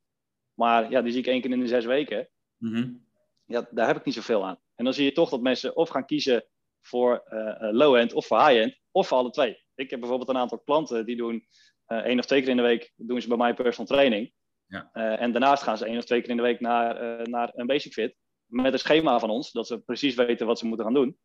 maar 0.55 0.91
ja, 0.91 1.03
die 1.03 1.13
zie 1.13 1.21
ik 1.21 1.27
één 1.27 1.41
keer 1.41 1.51
in 1.51 1.61
de 1.61 1.67
zes 1.67 1.85
weken. 1.85 2.29
Mm 2.57 2.75
-hmm. 2.75 3.05
Ja, 3.45 3.69
daar 3.71 3.87
heb 3.87 3.97
ik 3.97 4.05
niet 4.05 4.15
zoveel 4.15 4.47
aan. 4.47 4.59
En 4.75 4.85
dan 4.85 4.95
zie 4.95 5.05
je 5.05 5.13
toch 5.13 5.31
dat 5.31 5.41
mensen 5.41 5.77
of 5.77 5.89
gaan 5.89 6.07
kiezen 6.07 6.45
voor 6.87 7.23
low-end 7.73 8.13
of 8.13 8.27
voor 8.27 8.47
high-end, 8.47 8.81
of 8.91 9.09
voor 9.09 9.19
alle 9.19 9.31
twee. 9.31 9.65
Ik 9.75 9.91
heb 9.91 10.01
bijvoorbeeld 10.01 10.29
een 10.29 10.37
aantal 10.37 10.59
klanten 10.59 11.07
die 11.07 11.17
doen 11.17 11.47
uh, 11.89 11.99
één 11.99 12.19
of 12.19 12.27
twee 12.27 12.41
keer 12.41 12.51
in 12.51 12.57
de 12.57 12.63
week 12.63 12.93
doen 12.97 13.21
ze 13.21 13.29
bij 13.29 13.37
mij 13.37 13.55
personal 13.55 13.87
training. 13.87 14.33
Ja. 14.67 14.91
En 14.93 15.33
daarnaast 15.33 15.63
gaan 15.63 15.79
ze 15.79 15.85
één 15.85 15.99
of 15.99 16.05
twee 16.05 16.21
keer 16.21 16.31
in 16.31 16.37
de 16.37 16.43
week 16.43 16.61
naar, 16.61 17.29
naar 17.29 17.51
een 17.55 17.67
basic 17.67 17.93
fit. 17.93 18.17
Met 18.47 18.73
een 18.73 18.79
schema 18.79 19.19
van 19.19 19.31
ons, 19.31 19.53
dat 19.53 19.67
ze 19.67 19.79
precies 19.79 20.15
weten 20.15 20.47
wat 20.47 20.59
ze 20.59 20.67
moeten 20.67 20.85
gaan 20.85 20.95
doen. 20.95 21.19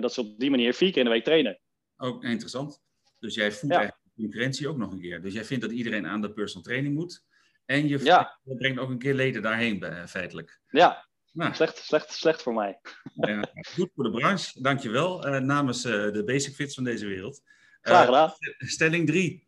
Dat 0.00 0.12
ze 0.12 0.20
op 0.20 0.38
die 0.38 0.50
manier 0.50 0.74
vier 0.74 0.88
keer 0.88 0.98
in 0.98 1.04
de 1.04 1.10
week 1.10 1.24
trainen. 1.24 1.60
Ook 1.96 2.24
interessant. 2.24 2.82
Dus 3.18 3.34
jij 3.34 3.52
voelt 3.52 3.72
ja. 3.72 3.78
eigenlijk 3.78 4.08
concurrentie 4.14 4.68
ook 4.68 4.76
nog 4.76 4.92
een 4.92 5.00
keer. 5.00 5.22
Dus 5.22 5.32
jij 5.32 5.44
vindt 5.44 5.62
dat 5.62 5.72
iedereen 5.72 6.06
aan 6.06 6.20
de 6.20 6.32
personal 6.32 6.62
training 6.62 6.94
moet. 6.94 7.24
En 7.64 7.88
je 7.88 8.04
ja. 8.04 8.38
brengt 8.42 8.78
ook 8.80 8.90
een 8.90 8.98
keer 8.98 9.14
leden 9.14 9.42
daarheen, 9.42 10.08
feitelijk. 10.08 10.60
Ja, 10.68 11.08
nou. 11.34 11.54
slecht, 11.54 11.78
slecht, 11.78 12.12
slecht 12.12 12.42
voor 12.42 12.54
mij. 12.54 12.80
Ja, 13.14 13.48
goed 13.74 13.90
voor 13.94 14.04
de 14.04 14.10
branche, 14.10 14.62
dankjewel. 14.62 15.26
Uh, 15.26 15.38
namens 15.38 15.82
de 15.82 16.22
basic 16.26 16.54
fits 16.54 16.74
van 16.74 16.84
deze 16.84 17.06
wereld. 17.06 17.42
Graag 17.80 18.04
gedaan. 18.04 18.32
stelling 18.58 19.06
3. 19.06 19.46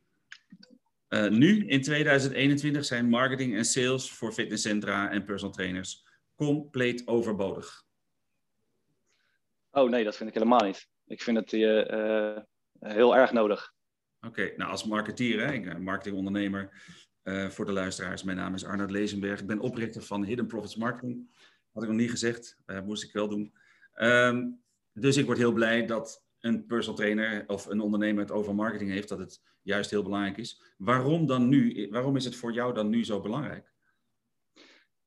Uh, 1.09 1.29
nu, 1.29 1.67
in 1.67 1.83
2021, 1.83 2.85
zijn 2.85 3.09
marketing 3.09 3.57
en 3.57 3.65
sales 3.65 4.11
voor 4.11 4.33
fitnesscentra 4.33 5.11
en 5.11 5.25
personal 5.25 5.55
trainers 5.55 6.05
compleet 6.35 7.07
overbodig. 7.07 7.85
Oh 9.71 9.91
nee, 9.91 10.05
dat 10.05 10.17
vind 10.17 10.29
ik 10.29 10.35
helemaal 10.35 10.65
niet. 10.65 10.89
Ik 11.07 11.23
vind 11.23 11.37
het 11.37 11.51
heel 12.81 13.17
erg 13.17 13.33
nodig. 13.33 13.75
Oké, 14.21 14.53
nou 14.57 14.71
als 14.71 14.85
marketeer, 14.85 15.47
hè, 15.47 15.53
ik, 15.53 15.79
marketingondernemer 15.79 16.71
voor 17.49 17.65
de 17.65 17.73
luisteraars. 17.73 18.23
Mijn 18.23 18.37
naam 18.37 18.55
is 18.55 18.65
Arnold 18.65 18.91
Lezenberg. 18.91 19.41
Ik 19.41 19.47
ben 19.47 19.61
oprichter 19.61 20.03
van 20.03 20.25
Hidden 20.25 20.47
Profits 20.47 20.77
Marketing. 20.77 21.29
Had 21.77 21.85
ik 21.85 21.91
nog 21.91 22.01
niet 22.01 22.11
gezegd, 22.11 22.59
moest 22.85 23.03
ik 23.03 23.13
wel 23.13 23.29
doen. 23.29 23.55
Um, 23.95 24.63
dus 24.93 25.17
ik 25.17 25.27
word 25.27 25.39
heel 25.39 25.53
blij 25.53 25.87
dat 25.87 26.25
een 26.41 26.67
personal 26.67 26.97
trainer 26.97 27.45
of 27.47 27.67
een 27.67 27.81
ondernemer 27.81 28.23
het 28.23 28.33
over 28.33 28.55
marketing 28.55 28.91
heeft, 28.91 29.09
dat 29.09 29.19
het 29.19 29.43
juist 29.63 29.91
heel 29.91 30.03
belangrijk 30.03 30.37
is. 30.37 30.63
Waarom 30.77 31.27
dan 31.27 31.49
nu? 31.49 31.89
Waarom 31.91 32.17
is 32.17 32.25
het 32.25 32.37
voor 32.37 32.53
jou 32.53 32.75
dan 32.75 32.89
nu 32.89 33.05
zo 33.05 33.21
belangrijk? 33.21 33.73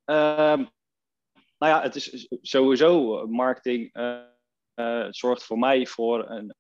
Um, 0.06 0.70
nou 1.58 1.72
ja, 1.74 1.82
het 1.82 1.96
is 1.96 2.28
sowieso 2.42 3.28
marketing 3.28 3.96
uh, 3.98 4.22
uh, 4.76 5.08
zorgt 5.10 5.44
voor 5.44 5.60
mij 5.60 5.88
voor 5.88 6.30
een, 6.30 6.56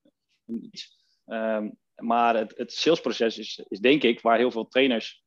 iets. 0.45 0.97
Um, 1.25 1.77
maar 1.95 2.35
het, 2.35 2.57
het 2.57 2.71
salesproces 2.71 3.37
is, 3.37 3.63
is, 3.67 3.79
denk 3.79 4.03
ik 4.03 4.21
waar 4.21 4.37
heel 4.37 4.51
veel 4.51 4.67
trainers 4.67 5.23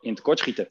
in 0.00 0.14
tekort 0.14 0.38
schieten. 0.38 0.70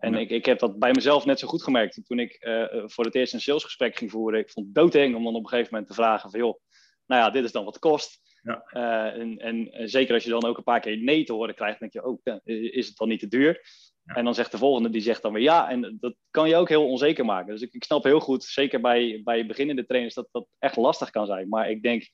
En 0.00 0.14
ik, 0.14 0.30
ik 0.30 0.44
heb 0.44 0.58
dat 0.58 0.78
bij 0.78 0.92
mezelf 0.92 1.24
net 1.24 1.38
zo 1.38 1.48
goed 1.48 1.62
gemerkt. 1.62 2.00
Toen 2.06 2.18
ik 2.18 2.38
voor 2.84 3.04
het 3.04 3.14
eerst 3.14 3.32
een 3.32 3.40
salesgesprek 3.40 3.96
ging 3.96 4.10
voeren, 4.10 4.40
ik 4.40 4.50
vond 4.50 4.66
het 4.66 4.74
doodeng 4.74 5.14
om 5.14 5.24
dan 5.24 5.34
op 5.34 5.42
een 5.42 5.48
gegeven 5.48 5.68
moment 5.72 5.90
te 5.90 5.96
vragen 5.96 6.30
van 6.30 6.40
joh, 6.40 6.60
nou 7.06 7.22
ja, 7.22 7.30
dit 7.30 7.44
is 7.44 7.52
dan 7.52 7.64
wat 7.64 7.74
het 7.74 7.82
kost. 7.82 8.20
Ja. 8.42 8.64
Uh, 8.72 9.20
en, 9.20 9.38
en, 9.38 9.88
zeker 9.88 10.14
als 10.14 10.24
je 10.24 10.30
dan 10.30 10.44
ook 10.44 10.56
een 10.56 10.62
paar 10.62 10.80
keer 10.80 10.96
nee 10.96 11.24
te 11.24 11.32
horen 11.32 11.54
krijgt, 11.54 11.80
denk 11.80 11.92
je, 11.92 12.04
oh, 12.04 12.20
is 12.44 12.86
het 12.86 12.96
dan 12.96 13.08
niet 13.08 13.20
te 13.20 13.28
duur? 13.28 13.60
Ja. 14.02 14.14
En 14.14 14.24
dan 14.24 14.34
zegt 14.34 14.50
de 14.50 14.58
volgende, 14.58 14.90
die 14.90 15.00
zegt 15.00 15.22
dan 15.22 15.32
weer 15.32 15.42
ja. 15.42 15.70
En 15.70 15.96
dat 16.00 16.14
kan 16.30 16.48
je 16.48 16.56
ook 16.56 16.68
heel 16.68 16.88
onzeker 16.88 17.24
maken. 17.24 17.52
Dus 17.52 17.62
ik, 17.62 17.72
ik 17.72 17.84
snap 17.84 18.04
heel 18.04 18.20
goed, 18.20 18.44
zeker 18.44 18.80
bij, 18.80 19.20
bij 19.24 19.46
beginnende 19.46 19.86
trainers, 19.86 20.14
dat 20.14 20.28
dat 20.32 20.46
echt 20.58 20.76
lastig 20.76 21.10
kan 21.10 21.26
zijn. 21.26 21.48
Maar 21.48 21.70
ik 21.70 21.82
denk 21.82 22.08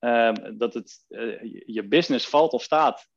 uh, 0.00 0.32
dat 0.56 0.74
het, 0.74 1.04
je 1.66 1.86
business 1.88 2.28
valt 2.28 2.52
of 2.52 2.62
staat, 2.62 3.08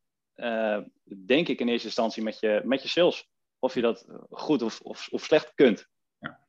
denk 1.25 1.47
ik 1.47 1.59
in 1.59 1.69
eerste 1.69 1.87
instantie 1.87 2.23
met 2.23 2.39
je, 2.39 2.61
met 2.63 2.81
je 2.81 2.87
sales. 2.87 3.31
Of 3.63 3.73
je 3.73 3.81
dat 3.81 4.05
goed 4.29 4.61
of, 4.61 4.81
of, 4.81 5.07
of 5.11 5.23
slecht 5.23 5.51
kunt. 5.55 5.87
Ja. 6.19 6.39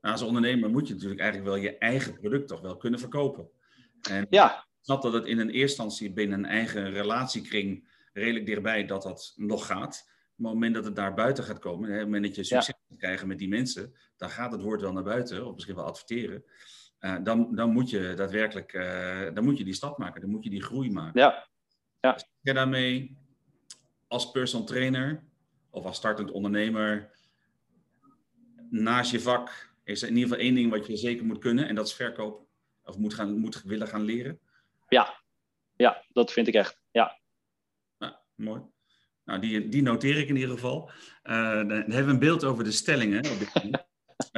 Nou, 0.00 0.14
als 0.14 0.22
ondernemer 0.22 0.70
moet 0.70 0.88
je 0.88 0.94
natuurlijk 0.94 1.20
eigenlijk 1.20 1.50
wel 1.50 1.62
je 1.62 1.78
eigen 1.78 2.14
product 2.14 2.48
toch 2.48 2.60
wel 2.60 2.76
kunnen 2.76 3.00
verkopen. 3.00 3.50
En 4.08 4.26
ja. 4.30 4.58
Ik 4.58 4.86
snap 4.86 5.02
dat 5.02 5.12
het 5.12 5.24
in 5.24 5.38
een 5.38 5.50
eerste 5.50 5.82
instantie 5.82 6.12
binnen 6.12 6.38
een 6.38 6.50
eigen 6.50 6.90
relatiekring 6.90 7.88
redelijk 8.12 8.46
dichtbij 8.46 8.86
dat 8.86 9.02
dat 9.02 9.32
nog 9.36 9.66
gaat. 9.66 10.08
Maar 10.34 10.50
op 10.50 10.60
het 10.60 10.60
moment 10.60 10.74
dat 10.74 10.84
het 10.84 10.96
daar 10.96 11.14
buiten 11.14 11.44
gaat 11.44 11.58
komen, 11.58 11.88
hè, 11.88 11.94
op 11.94 12.00
het 12.00 12.08
moment 12.08 12.24
dat 12.24 12.34
je 12.34 12.44
succes 12.44 12.74
ja. 12.88 12.96
krijgen 12.96 13.28
met 13.28 13.38
die 13.38 13.48
mensen, 13.48 13.94
dan 14.16 14.30
gaat 14.30 14.52
het 14.52 14.62
woord 14.62 14.80
wel 14.80 14.92
naar 14.92 15.02
buiten, 15.02 15.46
of 15.46 15.54
misschien 15.54 15.74
wel 15.74 15.84
adverteren. 15.84 16.44
Uh, 17.00 17.16
dan, 17.22 17.54
dan 17.54 17.70
moet 17.72 17.90
je 17.90 18.14
daadwerkelijk 18.16 18.72
uh, 18.72 19.34
dan 19.34 19.44
moet 19.44 19.58
je 19.58 19.64
die 19.64 19.74
stap 19.74 19.98
maken, 19.98 20.20
dan 20.20 20.30
moet 20.30 20.44
je 20.44 20.50
die 20.50 20.62
groei 20.62 20.90
maken. 20.90 21.20
Ja. 21.20 21.48
Ja. 22.00 22.12
Dus 22.12 22.54
daarmee 22.54 23.16
als 24.08 24.30
personal 24.30 24.66
trainer 24.66 25.28
of 25.70 25.84
als 25.84 25.96
startend 25.96 26.30
ondernemer 26.30 27.10
naast 28.70 29.10
je 29.10 29.20
vak 29.20 29.70
is 29.84 30.02
er 30.02 30.08
in 30.08 30.14
ieder 30.14 30.28
geval 30.28 30.44
één 30.44 30.54
ding 30.54 30.70
wat 30.70 30.86
je 30.86 30.96
zeker 30.96 31.24
moet 31.24 31.38
kunnen 31.38 31.68
en 31.68 31.74
dat 31.74 31.86
is 31.86 31.94
verkopen? 31.94 32.46
Of 32.84 32.98
moet, 32.98 33.14
gaan, 33.14 33.38
moet 33.38 33.62
willen 33.62 33.88
gaan 33.88 34.02
leren? 34.02 34.40
Ja, 34.88 35.22
ja, 35.76 36.04
dat 36.12 36.32
vind 36.32 36.46
ik 36.46 36.54
echt. 36.54 36.80
Ja. 36.90 37.18
Nou, 37.98 38.14
mooi. 38.34 38.62
Nou, 39.24 39.40
die, 39.40 39.68
die 39.68 39.82
noteer 39.82 40.16
ik 40.16 40.28
in 40.28 40.36
ieder 40.36 40.50
geval. 40.50 40.90
Uh, 41.22 41.54
dan 41.54 41.70
hebben 41.70 42.04
we 42.04 42.12
een 42.12 42.18
beeld 42.18 42.44
over 42.44 42.64
de 42.64 42.70
stellingen. 42.70 43.24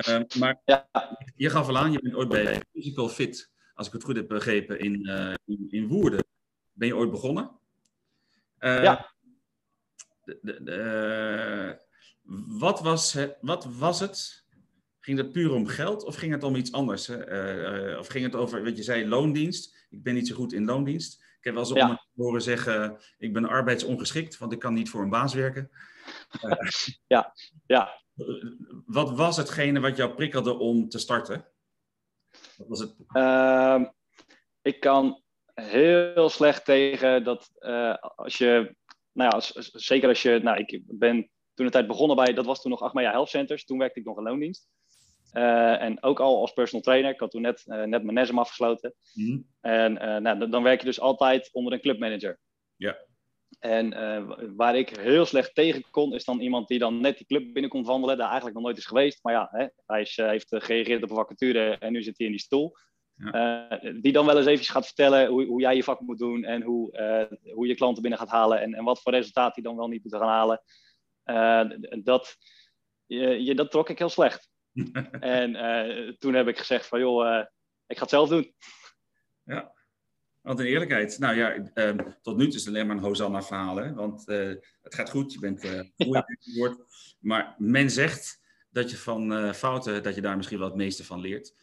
uh, 0.09 0.21
maar 0.41 0.61
ja. 0.65 0.89
je 1.37 1.51
gaf 1.51 1.69
al 1.69 1.79
aan, 1.79 1.93
je 1.93 2.01
bent 2.01 2.15
ooit 2.15 2.29
bij 2.29 2.63
Physical 2.73 3.09
Fit, 3.09 3.51
als 3.75 3.87
ik 3.87 3.93
het 3.93 4.05
goed 4.05 4.17
heb 4.17 4.29
begrepen, 4.29 4.79
in, 4.79 5.09
uh, 5.09 5.35
in, 5.45 5.67
in, 5.71 5.87
Woerden. 5.87 6.25
Ben 6.73 6.89
je 6.89 6.97
ooit 6.97 7.11
begonnen? 7.11 7.51
ja. 8.59 9.12
De, 10.25 10.39
de, 10.43 10.63
de, 10.63 11.81
wat, 12.59 12.81
was 12.81 13.13
het, 13.13 13.37
wat 13.41 13.65
was 13.65 14.01
het? 14.01 14.47
Ging 15.01 15.19
het 15.19 15.33
puur 15.33 15.53
om 15.53 15.67
geld 15.67 16.05
of 16.05 16.17
ging 16.17 16.33
het 16.33 16.43
om 16.43 16.55
iets 16.55 16.73
anders? 16.73 17.09
of 17.99 18.07
ging 18.07 18.25
het 18.25 18.35
over, 18.35 18.65
wat 18.65 18.77
je 18.77 18.83
zei, 18.83 19.09
loondienst? 19.09 19.87
Ik 19.91 20.03
ben 20.03 20.15
niet 20.15 20.29
zo 20.29 20.35
goed 20.35 20.53
in 20.53 20.65
loondienst. 20.65 21.23
Ik 21.43 21.45
heb 21.45 21.55
wel 21.55 21.63
eens 21.63 21.73
ja. 21.91 22.07
horen 22.15 22.43
zeggen, 22.43 22.99
ik 23.19 23.33
ben 23.33 23.49
arbeidsongeschikt, 23.49 24.39
want 24.39 24.53
ik 24.53 24.59
kan 24.59 24.75
niet 24.75 24.91
voor 24.91 25.03
een 25.03 25.11
baas 25.11 25.35
werken. 25.35 25.71
ja, 27.07 27.35
ja. 27.67 28.01
Wat 28.87 29.17
was 29.17 29.37
hetgene 29.37 29.81
wat 29.81 29.97
jou 29.97 30.15
prikkelde 30.15 30.59
om 30.59 30.89
te 30.89 30.99
starten? 30.99 31.47
Wat 32.57 32.69
was 32.69 32.79
het? 32.81 32.95
Uh, 33.13 33.83
ik 34.63 34.81
kan 34.81 35.23
heel 35.55 36.29
slecht 36.29 36.65
tegen 36.65 37.25
dat 37.25 37.51
uh, 37.59 37.95
als 37.95 38.39
je, 38.39 38.77
nou 39.13 39.31
ja, 39.31 39.37
als, 39.37 39.53
zeker 39.73 40.09
als 40.09 40.23
je, 40.23 40.41
nou 40.43 40.59
ik 40.59 40.83
ben 40.87 41.31
toen 41.55 41.67
de 41.67 41.73
tijd 41.73 41.87
begonnen 41.87 42.17
bij, 42.17 42.35
dat 42.35 42.47
was 42.47 42.63
toen 42.63 42.71
nog 42.71 42.83
Achmea 42.83 43.11
Health 43.11 43.29
Centers, 43.29 43.65
toen 43.65 43.79
werkte 43.79 44.01
ik 44.01 44.07
nog 44.07 44.17
in 44.17 44.23
loondienst. 44.23 44.69
Uh, 45.33 45.83
en 45.83 46.03
ook 46.03 46.21
al 46.21 46.41
als 46.41 46.53
personal 46.53 46.85
trainer. 46.85 47.11
Ik 47.11 47.21
had 47.21 47.31
toen 47.31 47.43
net, 47.43 47.65
uh, 47.67 47.83
net 47.83 48.03
mijn 48.03 48.15
NESM 48.15 48.39
afgesloten. 48.39 48.95
Mm. 49.13 49.47
En 49.61 49.93
uh, 49.93 50.17
nou, 50.17 50.49
dan 50.49 50.63
werk 50.63 50.81
je 50.81 50.87
dus 50.87 51.01
altijd 51.01 51.49
onder 51.53 51.73
een 51.73 51.81
clubmanager. 51.81 52.39
Ja. 52.77 52.97
En 53.59 53.95
waar 54.57 54.77
ik 54.77 54.97
heel 54.97 55.27
slecht 55.27 55.55
tegen 55.55 55.85
kon, 55.91 56.15
is 56.15 56.25
dan 56.25 56.41
iemand 56.41 56.69
die 56.69 56.79
dan 56.79 57.01
net 57.01 57.17
die 57.17 57.27
club 57.27 57.53
binnenkomt 57.53 57.87
wandelen. 57.87 58.17
Daar 58.17 58.27
eigenlijk 58.27 58.57
nog 58.57 58.65
nooit 58.65 58.79
is 58.79 58.87
geweest. 58.87 59.23
Maar 59.23 59.33
ja, 59.33 59.49
hè, 59.51 59.67
hij 59.87 60.01
is, 60.01 60.17
heeft 60.17 60.47
gereageerd 60.49 61.03
op 61.03 61.11
een 61.11 61.17
vacature 61.17 61.79
en 61.79 61.93
nu 61.93 62.03
zit 62.03 62.19
hij 62.19 62.27
in 62.27 62.33
die 62.33 62.41
stoel. 62.41 62.77
Ja. 63.33 63.79
die 64.01 64.13
dan 64.13 64.27
wel 64.27 64.37
eens 64.37 64.47
even 64.47 64.65
gaat 64.65 64.87
vertellen 64.87 65.27
hoe, 65.27 65.45
hoe, 65.47 65.61
jij 65.61 65.77
je 65.77 65.85
vak 65.85 66.01
moet 66.01 66.19
doen. 66.19 66.45
En 66.45 66.63
hoe, 66.63 67.29
hoe 67.55 67.67
je 67.67 67.75
klanten 67.75 68.03
binnen 68.03 68.21
gaat 68.21 68.31
halen. 68.31 68.61
En, 68.61 68.75
en 68.75 68.85
wat 68.85 69.03
voor 69.03 69.13
resultaat 69.13 69.55
die 69.55 69.65
dan 69.65 69.77
wel 69.77 69.89
niet 69.89 70.03
moet 70.03 70.15
gaan 70.15 70.61
halen. 71.25 72.03
dat, 72.05 72.37
je, 73.07 73.45
je, 73.45 73.55
dat 73.55 73.71
trok 73.71 73.89
ik 73.89 73.99
heel 73.99 74.09
slecht. 74.09 74.51
en 75.21 76.17
toen 76.19 76.35
heb 76.35 76.49
ik 76.49 76.59
gezegd 76.59 76.87
van 76.87 77.01
joh, 77.01 77.45
ik 77.87 77.97
ga 77.97 78.03
het 78.03 78.11
zelf 78.11 78.29
doen. 78.29 78.55
Ja, 79.45 79.73
wat 80.43 80.59
een 80.59 80.67
eerlijkheid. 80.67 81.19
Nou 81.19 81.37
ja, 81.37 81.55
uh, 81.75 81.99
tot 82.23 82.37
nu 82.37 82.45
toe 82.45 82.55
is 82.55 82.65
het 82.65 82.75
alleen 82.75 82.87
maar 82.87 82.97
een 82.97 83.03
Hosanna 83.03 83.43
verhaal. 83.43 83.77
Hè? 83.77 83.95
Want 83.95 84.29
eh, 84.29 84.53
het 84.83 84.95
gaat 84.95 85.11
goed, 85.11 85.33
je 85.33 85.39
bent 85.39 85.65
uh, 85.65 86.73
Maar 87.19 87.55
men 87.59 87.91
zegt 87.91 88.41
dat 88.71 88.91
je 88.91 88.97
van 88.97 89.55
fouten, 89.55 90.03
dat 90.03 90.15
je 90.15 90.21
daar 90.21 90.37
misschien 90.37 90.59
wel 90.59 90.69
het 90.69 90.77
meeste 90.77 91.05
van 91.05 91.21
leert. 91.21 91.55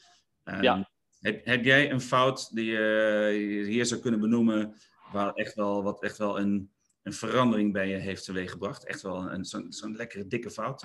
Ehm, 0.44 0.64
ja. 0.64 0.90
Heb, 1.20 1.46
heb, 1.46 1.64
jij 1.64 1.92
een 1.92 2.02
fout 2.02 2.56
die 2.56 2.66
je 2.66 3.64
hier 3.68 3.86
zou 3.86 4.02
kunnen 4.02 4.20
benoemen, 4.20 4.76
waar 5.12 5.34
echt 5.34 5.54
wel, 5.54 5.84
wat 5.84 6.04
echt 6.04 6.18
wel 6.18 6.40
een, 6.40 6.72
een 7.04 7.14
verandering 7.14 7.74
bij 7.74 7.88
je 7.88 7.96
heeft 7.96 8.26
teweeggebracht? 8.26 8.86
Echt 8.86 9.02
wel 9.02 9.32
een, 9.32 9.46
zo'n 9.46 9.72
zo'n 9.72 9.96
lekkere 9.96 10.28
dikke 10.28 10.52
fout? 10.52 10.84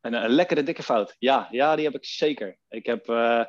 Een, 0.00 0.12
een, 0.12 0.30
lekkere 0.30 0.62
dikke 0.62 0.82
fout. 0.82 1.16
Ja, 1.18 1.48
ja, 1.50 1.76
die 1.76 1.84
heb 1.84 1.94
ik 1.94 2.04
zeker. 2.04 2.58
Ik 2.68 2.86
heb, 2.86 3.08
uh, 3.08 3.44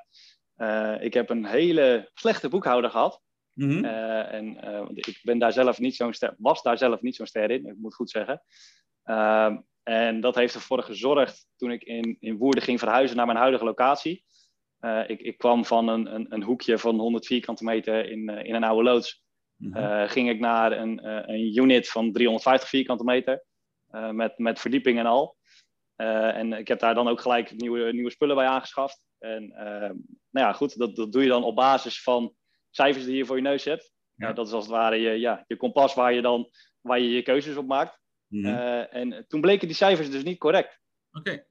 uh, 0.58 0.96
ik 1.02 1.14
heb 1.14 1.30
een 1.30 1.46
hele 1.46 2.10
slechte 2.14 2.50
boekhouder 2.50 2.90
gehad. 2.90 3.22
Mm 3.54 3.70
-hmm. 3.70 3.86
uh, 3.86 4.34
en 4.34 4.58
ik 4.94 5.20
ben 5.24 5.40
daar 5.40 5.54
zelf 5.54 5.80
niet 5.80 5.96
zo'n 5.96 6.14
ster, 6.14 6.36
was 6.38 6.62
daar 6.62 6.78
zelf 6.78 7.02
niet 7.02 7.16
zo'n 7.16 7.26
ster 7.26 7.52
in, 7.52 7.66
ik 7.66 7.78
moet 7.78 7.96
goed 7.96 8.10
zeggen. 8.10 8.42
Ehm, 9.04 9.58
en 9.84 10.22
dat 10.22 10.36
heeft 10.36 10.54
ervoor 10.54 10.84
gezorgd 10.84 11.48
toen 11.56 11.72
ik 11.72 11.84
in, 11.84 12.18
in 12.20 12.38
Woerden 12.38 12.64
ging 12.64 12.80
verhuizen 12.80 13.18
naar 13.18 13.26
mijn 13.26 13.38
huidige 13.38 13.64
locatie. 13.64 14.26
Ik, 15.08 15.20
ik 15.20 15.38
kwam 15.38 15.66
van 15.66 15.88
een, 15.88 16.16
een, 16.16 16.26
een, 16.30 16.44
hoekje 16.44 16.78
van 16.78 17.00
100 17.00 17.26
vierkante 17.26 17.64
meter 17.64 18.10
in, 18.10 18.30
in 18.30 18.56
een 18.56 18.64
oude 18.64 18.84
loods. 18.84 19.24
Mm 19.56 19.74
-hmm. 19.74 20.08
ging 20.08 20.30
ik 20.30 20.40
naar 20.40 20.72
een, 20.72 21.08
een 21.32 21.58
unit 21.58 21.90
van 21.90 22.12
350 22.12 22.70
vierkante 22.70 23.04
meter. 23.04 23.44
met, 24.12 24.38
met 24.38 24.60
verdieping 24.60 25.00
en 25.00 25.06
al. 25.06 25.38
En 25.96 26.54
ik 26.54 26.68
heb 26.68 26.80
daar 26.80 26.94
dan 26.94 27.08
ook 27.08 27.22
gelijk 27.22 27.56
nieuwe, 27.56 27.94
nieuwe 27.94 28.12
spullen 28.12 28.36
bij 28.36 28.46
aangeschaft. 28.46 29.04
En 29.18 29.48
nou 30.30 30.48
ja, 30.48 30.54
goed, 30.54 30.78
dat, 30.78 30.96
dat 30.96 31.12
doe 31.12 31.22
je 31.22 31.30
dan 31.30 31.44
op 31.44 31.56
basis 31.56 32.04
van 32.04 32.36
cijfers 32.70 33.06
die 33.06 33.16
je 33.16 33.26
voor 33.26 33.36
je 33.36 33.42
neus 33.42 33.64
hebt. 33.64 33.92
Ja. 34.16 34.34
Dat 34.34 34.48
is 34.48 34.54
als 34.54 34.64
het 34.64 34.74
ware 34.74 34.96
je, 34.96 35.20
ja, 35.20 35.44
je 35.48 35.58
kompas 35.58 35.94
waar 35.94 36.14
je 36.14 36.22
dan 36.22 36.50
waar 36.82 37.00
je, 37.00 37.10
je 37.10 37.22
keuzes 37.22 37.56
op 37.56 37.68
maakt. 37.68 38.00
-hmm. 38.28 38.46
en 38.46 39.26
toen 39.28 39.42
bleken 39.42 39.68
die 39.68 39.76
cijfers 39.76 40.12
dus 40.12 40.24
niet 40.24 40.40
correct. 40.40 40.80
Oké. 41.12 41.30
Okay. 41.30 41.48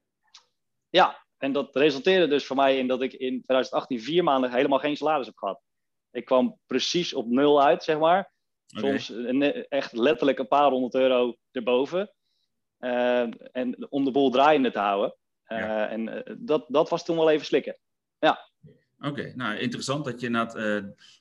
Ja, 0.88 1.26
en 1.38 1.52
dat 1.52 1.76
resulteerde 1.76 2.28
dus 2.28 2.46
voor 2.46 2.56
mij 2.56 2.78
in 2.78 2.86
dat 2.86 3.02
ik 3.02 3.12
in 3.12 3.42
2018 3.42 4.00
vier 4.00 4.24
maanden 4.24 4.52
helemaal 4.52 4.78
geen 4.78 4.96
salaris 4.96 5.26
heb 5.26 5.36
gehad. 5.36 5.60
Ik 6.10 6.24
kwam 6.24 6.58
precies 6.66 7.14
op 7.14 7.28
nul 7.28 7.62
uit, 7.62 7.82
zeg 7.82 7.98
maar. 7.98 8.32
Okay. 8.76 8.98
Soms 8.98 9.28
echt 9.68 9.92
letterlijk 9.92 10.38
een 10.38 10.48
paar 10.48 10.70
honderd 10.70 10.94
euro 10.94 11.36
erboven. 11.50 12.12
Uh, 12.78 13.20
en 13.52 13.86
om 13.88 14.04
de 14.04 14.10
boel 14.10 14.30
draaiende 14.30 14.70
te 14.70 14.78
houden. 14.78 15.14
Uh, 15.48 15.58
ja. 15.58 15.88
En 15.88 16.08
uh, 16.08 16.36
dat, 16.38 16.64
dat 16.68 16.88
was 16.88 17.04
toen 17.04 17.16
wel 17.16 17.30
even 17.30 17.46
slikken. 17.46 17.78
Ja. 18.18 18.50
Oké, 18.98 19.08
okay. 19.08 19.32
nou 19.36 19.58
interessant 19.58 20.04
dat 20.04 20.20
je 20.20 20.30
dat 20.30 20.56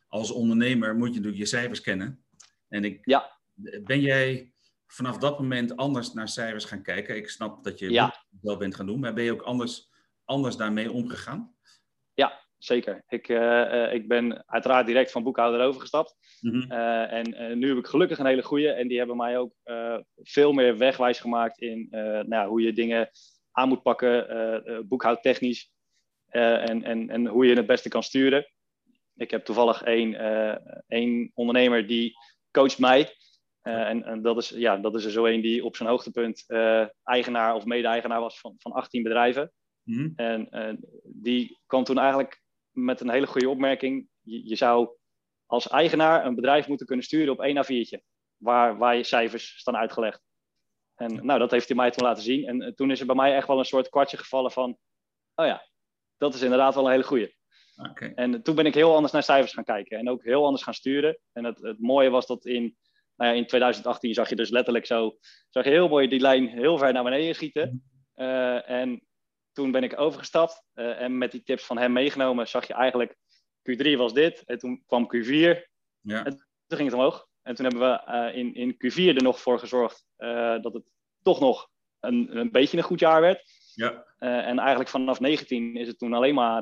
als 0.08 0.32
ondernemer 0.32 0.96
moet 0.96 1.08
je 1.08 1.14
natuurlijk 1.14 1.42
je 1.42 1.46
cijfers 1.46 1.82
kennen. 1.82 2.26
En 2.68 2.84
ik, 2.84 3.00
ja. 3.02 3.40
ben 3.84 4.02
jij 4.02 4.52
vanaf 4.88 5.18
dat 5.18 5.40
moment 5.40 5.76
anders 5.76 6.14
naar 6.14 6.30
cijfers 6.30 6.66
gaan 6.66 6.82
kijken? 6.82 7.16
Ik 7.16 7.30
snap 7.30 7.64
dat 7.64 7.80
je 7.80 7.92
ja. 7.92 8.26
wel 8.42 8.58
bent 8.58 8.76
gaan 8.76 8.86
doen, 8.86 9.00
maar 9.00 9.14
ben 9.14 9.24
je 9.24 9.32
ook 9.32 9.42
anders, 9.42 9.90
anders 10.28 10.56
daarmee 10.56 10.92
omgegaan? 10.92 11.56
Ja, 12.14 12.42
zeker. 12.58 13.04
Ik, 13.08 13.28
uh, 13.28 13.94
ik 13.94 14.08
ben 14.08 14.44
uiteraard 14.48 14.86
direct 14.86 15.12
van 15.12 15.24
boekhouder 15.24 15.62
overgestapt. 15.62 16.16
Mm 16.42 16.52
-hmm. 16.52 16.72
uh, 16.72 17.12
en 17.12 17.34
uh, 17.34 17.56
nu 17.56 17.68
heb 17.68 17.78
ik 17.78 17.88
gelukkig 17.88 18.20
een 18.20 18.26
hele 18.26 18.44
goede. 18.44 18.70
En 18.70 18.88
die 18.88 18.98
hebben 18.98 19.18
mij 19.18 19.38
ook 19.38 19.54
veel 20.16 20.52
meer 20.52 20.78
wegwijs 20.78 21.20
gemaakt 21.20 21.62
in 21.62 21.88
nou, 22.28 22.50
hoe 22.50 22.62
je 22.62 22.74
dingen 22.74 23.10
aan 23.52 23.68
moet 23.68 23.82
pakken, 23.82 24.86
boekhoudtechnisch. 24.88 25.72
en, 26.30 26.84
en, 26.84 27.10
en 27.10 27.28
hoe 27.28 27.46
je 27.46 27.56
het 27.56 27.66
beste 27.66 27.90
kan 27.90 28.04
sturen. 28.04 28.52
Ik 29.16 29.32
heb 29.32 29.46
toevallig 29.46 29.84
één, 29.84 30.16
één 30.88 31.32
ondernemer 31.34 31.88
die 31.88 32.14
coacht 32.52 32.80
mij. 32.80 33.14
en, 33.62 34.04
en 34.04 34.22
dat, 34.22 34.38
is, 34.38 34.50
ja, 34.50 34.78
dat 34.78 34.96
is 34.96 35.06
er 35.06 35.12
zo 35.12 35.26
één 35.26 35.42
die 35.42 35.66
op 35.66 35.76
zijn 35.76 35.90
hoogtepunt 35.90 36.46
eigenaar 37.04 37.56
of 37.56 37.66
mede-eigenaar 37.66 38.20
was 38.20 38.40
van, 38.40 38.56
van 38.58 38.72
18 38.72 39.04
bedrijven. 39.04 39.52
Mm 39.88 40.14
-hmm. 40.16 40.48
En 40.50 40.80
die 41.04 41.60
kwam 41.66 41.84
toen 41.84 41.98
eigenlijk 41.98 42.42
met 42.72 43.02
een 43.02 43.10
hele 43.10 43.28
goede 43.28 43.50
opmerking. 43.50 44.08
Je, 44.22 44.48
je, 44.50 44.56
zou 44.56 44.90
als 45.46 45.68
eigenaar 45.68 46.26
een 46.26 46.36
bedrijf 46.36 46.68
moeten 46.68 46.86
kunnen 46.86 47.06
sturen 47.06 47.34
op 47.34 47.42
één 47.42 47.66
A4'tje. 47.66 48.00
Waar, 48.38 48.78
waar 48.78 48.96
je 48.96 49.04
cijfers 49.04 49.58
staan 49.58 49.78
uitgelegd. 49.78 50.22
En 50.96 51.26
nou, 51.26 51.40
dat 51.40 51.52
heeft 51.52 51.68
hij 51.68 51.78
mij 51.78 51.92
toen 51.92 52.08
laten 52.08 52.24
zien. 52.24 52.48
En 52.48 52.76
toen 52.76 52.92
is 52.92 53.00
er 53.00 53.06
bij 53.06 53.16
mij 53.16 53.36
echt 53.36 53.48
wel 53.48 53.60
een 53.60 53.66
soort 53.66 53.90
kwartje 53.90 54.18
gevallen 54.18 54.52
van... 54.52 54.78
Oh 55.36 55.46
ja, 55.46 55.68
dat 56.18 56.34
is 56.34 56.42
inderdaad 56.42 56.76
wel 56.76 56.86
een 56.86 56.92
hele 56.92 57.04
goede. 57.04 57.36
Okay. 57.90 58.12
En 58.14 58.44
toen 58.44 58.56
ben 58.56 58.66
ik 58.66 58.74
heel 58.74 58.94
anders 58.94 59.14
naar 59.14 59.24
cijfers 59.24 59.54
gaan 59.54 59.64
kijken. 59.64 59.98
En 59.98 60.10
ook 60.10 60.24
heel 60.24 60.46
anders 60.46 60.64
gaan 60.64 60.74
sturen. 60.74 61.20
En 61.34 61.44
het, 61.44 61.62
het 61.62 61.80
mooie 61.80 62.10
was 62.10 62.28
dat 62.28 62.46
in, 62.46 62.78
nou 63.16 63.32
ja, 63.32 63.38
in 63.38 63.48
2018 63.48 64.14
zag 64.14 64.30
je 64.30 64.36
dus 64.36 64.50
letterlijk 64.50 64.86
zo... 64.86 65.18
Zag 65.50 65.64
je 65.64 65.70
heel 65.70 65.88
mooi 65.88 66.08
die 66.08 66.20
lijn 66.20 66.48
heel 66.48 66.78
ver 66.78 66.94
naar 66.94 67.04
beneden 67.04 67.36
schieten. 67.36 67.84
Uh, 68.16 68.70
en 68.70 69.07
toen 69.58 69.72
ben 69.72 69.84
ik 69.84 70.00
overgestapt 70.00 70.64
uh, 70.76 71.02
en 71.02 71.18
met 71.18 71.32
die 71.32 71.44
tips 71.44 71.66
van 71.66 71.78
hem 71.78 71.92
meegenomen 71.92 72.48
zag 72.48 72.68
je 72.68 72.74
eigenlijk 72.74 73.16
Q3 73.70 73.98
was 73.98 74.14
dit 74.14 74.44
en 74.46 74.58
toen 74.58 74.84
kwam 74.86 75.10
Q4 75.16 75.30
ja. 76.02 76.26
en 76.26 76.32
toen 76.68 76.78
ging 76.78 76.90
het 76.90 76.94
omhoog. 76.94 77.28
En 77.42 77.56
toen 77.56 77.66
hebben 77.66 77.90
we 77.90 78.12
uh, 78.12 78.38
in, 78.38 78.54
in 78.54 78.74
Q4 78.74 79.16
er 79.16 79.24
nog 79.24 79.42
voor 79.42 79.60
gezorgd 79.60 80.06
uh, 80.18 80.62
dat 80.62 80.74
het 80.74 80.92
toch 81.22 81.40
nog 81.40 81.70
een, 82.00 82.38
een 82.38 82.52
beetje 82.52 82.78
een 82.78 82.84
goed 82.84 83.00
jaar 83.00 83.22
werd. 83.22 83.44
Ja. 83.74 84.06
en 84.18 84.60
eigenlijk 84.60 84.90
vanaf 84.90 85.20
19 85.20 85.76
is 85.76 85.88
het 85.88 85.98
toen 85.98 86.14
alleen 86.14 86.34
maar 86.34 86.62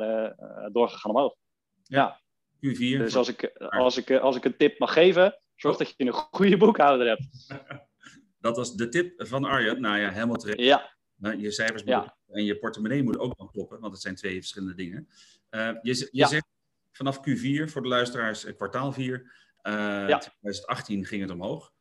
doorgegaan 0.71 1.11
omhoog. 1.11 1.35
Ja. 1.83 2.19
ja. 2.59 2.73
Q4. 2.73 2.97
Dus 2.97 3.15
als 3.15 3.27
ik, 3.27 3.57
als, 3.57 3.97
ik, 3.97 4.11
als 4.11 4.35
ik 4.35 4.45
een 4.45 4.57
tip 4.57 4.79
mag 4.79 4.93
geven, 4.93 5.37
zorg 5.55 5.73
oh. 5.73 5.79
dat 5.79 5.93
je 5.97 6.05
een 6.05 6.13
goede 6.13 6.57
boekhouder 6.57 7.07
hebt. 7.07 7.53
dat 8.45 8.57
was 8.57 8.75
de 8.75 8.89
tip 8.89 9.27
van 9.27 9.45
Arjen. 9.45 9.81
Nou 9.81 9.97
ja, 9.97 10.11
helemaal 10.11 10.37
terecht. 10.37 10.59
Ja. 10.59 10.94
Je 11.17 11.51
cijfers 11.51 11.83
ja. 11.85 12.17
en 12.27 12.43
je 12.43 12.59
portemonnee 12.59 13.03
moet 13.03 13.17
ook 13.17 13.37
nog 13.37 13.51
kloppen, 13.51 13.79
want 13.79 13.93
het 13.93 14.01
zijn 14.01 14.15
twee 14.15 14.35
verschillende 14.37 14.75
dingen. 14.75 15.07
Uh, 15.49 15.71
je 15.81 15.95
je 15.95 16.07
ja. 16.11 16.27
zegt 16.27 16.47
vanaf 16.91 17.17
Q4 17.17 17.63
voor 17.65 17.81
de 17.81 17.87
luisteraars, 17.87 18.55
kwartaal 18.55 18.91
4, 18.91 19.19
uh, 19.19 19.73
ja. 20.07 20.17
2018 20.17 21.05
ging 21.05 21.21
het 21.21 21.31
omhoog. 21.31 21.73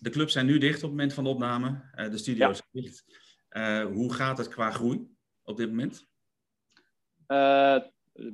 De 0.00 0.10
clubs 0.10 0.32
zijn 0.32 0.46
nu 0.46 0.58
dicht 0.58 0.76
op 0.76 0.82
het 0.82 0.90
moment 0.90 1.12
van 1.12 1.24
de 1.24 1.30
opname, 1.30 1.90
de 2.10 2.18
studio's 2.18 2.62
zijn 2.70 2.84
dicht. 2.84 3.04
hoe 3.92 4.14
gaat 4.14 4.38
het 4.38 4.48
qua 4.48 4.70
groei 4.70 5.16
op 5.42 5.56
dit 5.56 5.68
moment? 5.68 6.06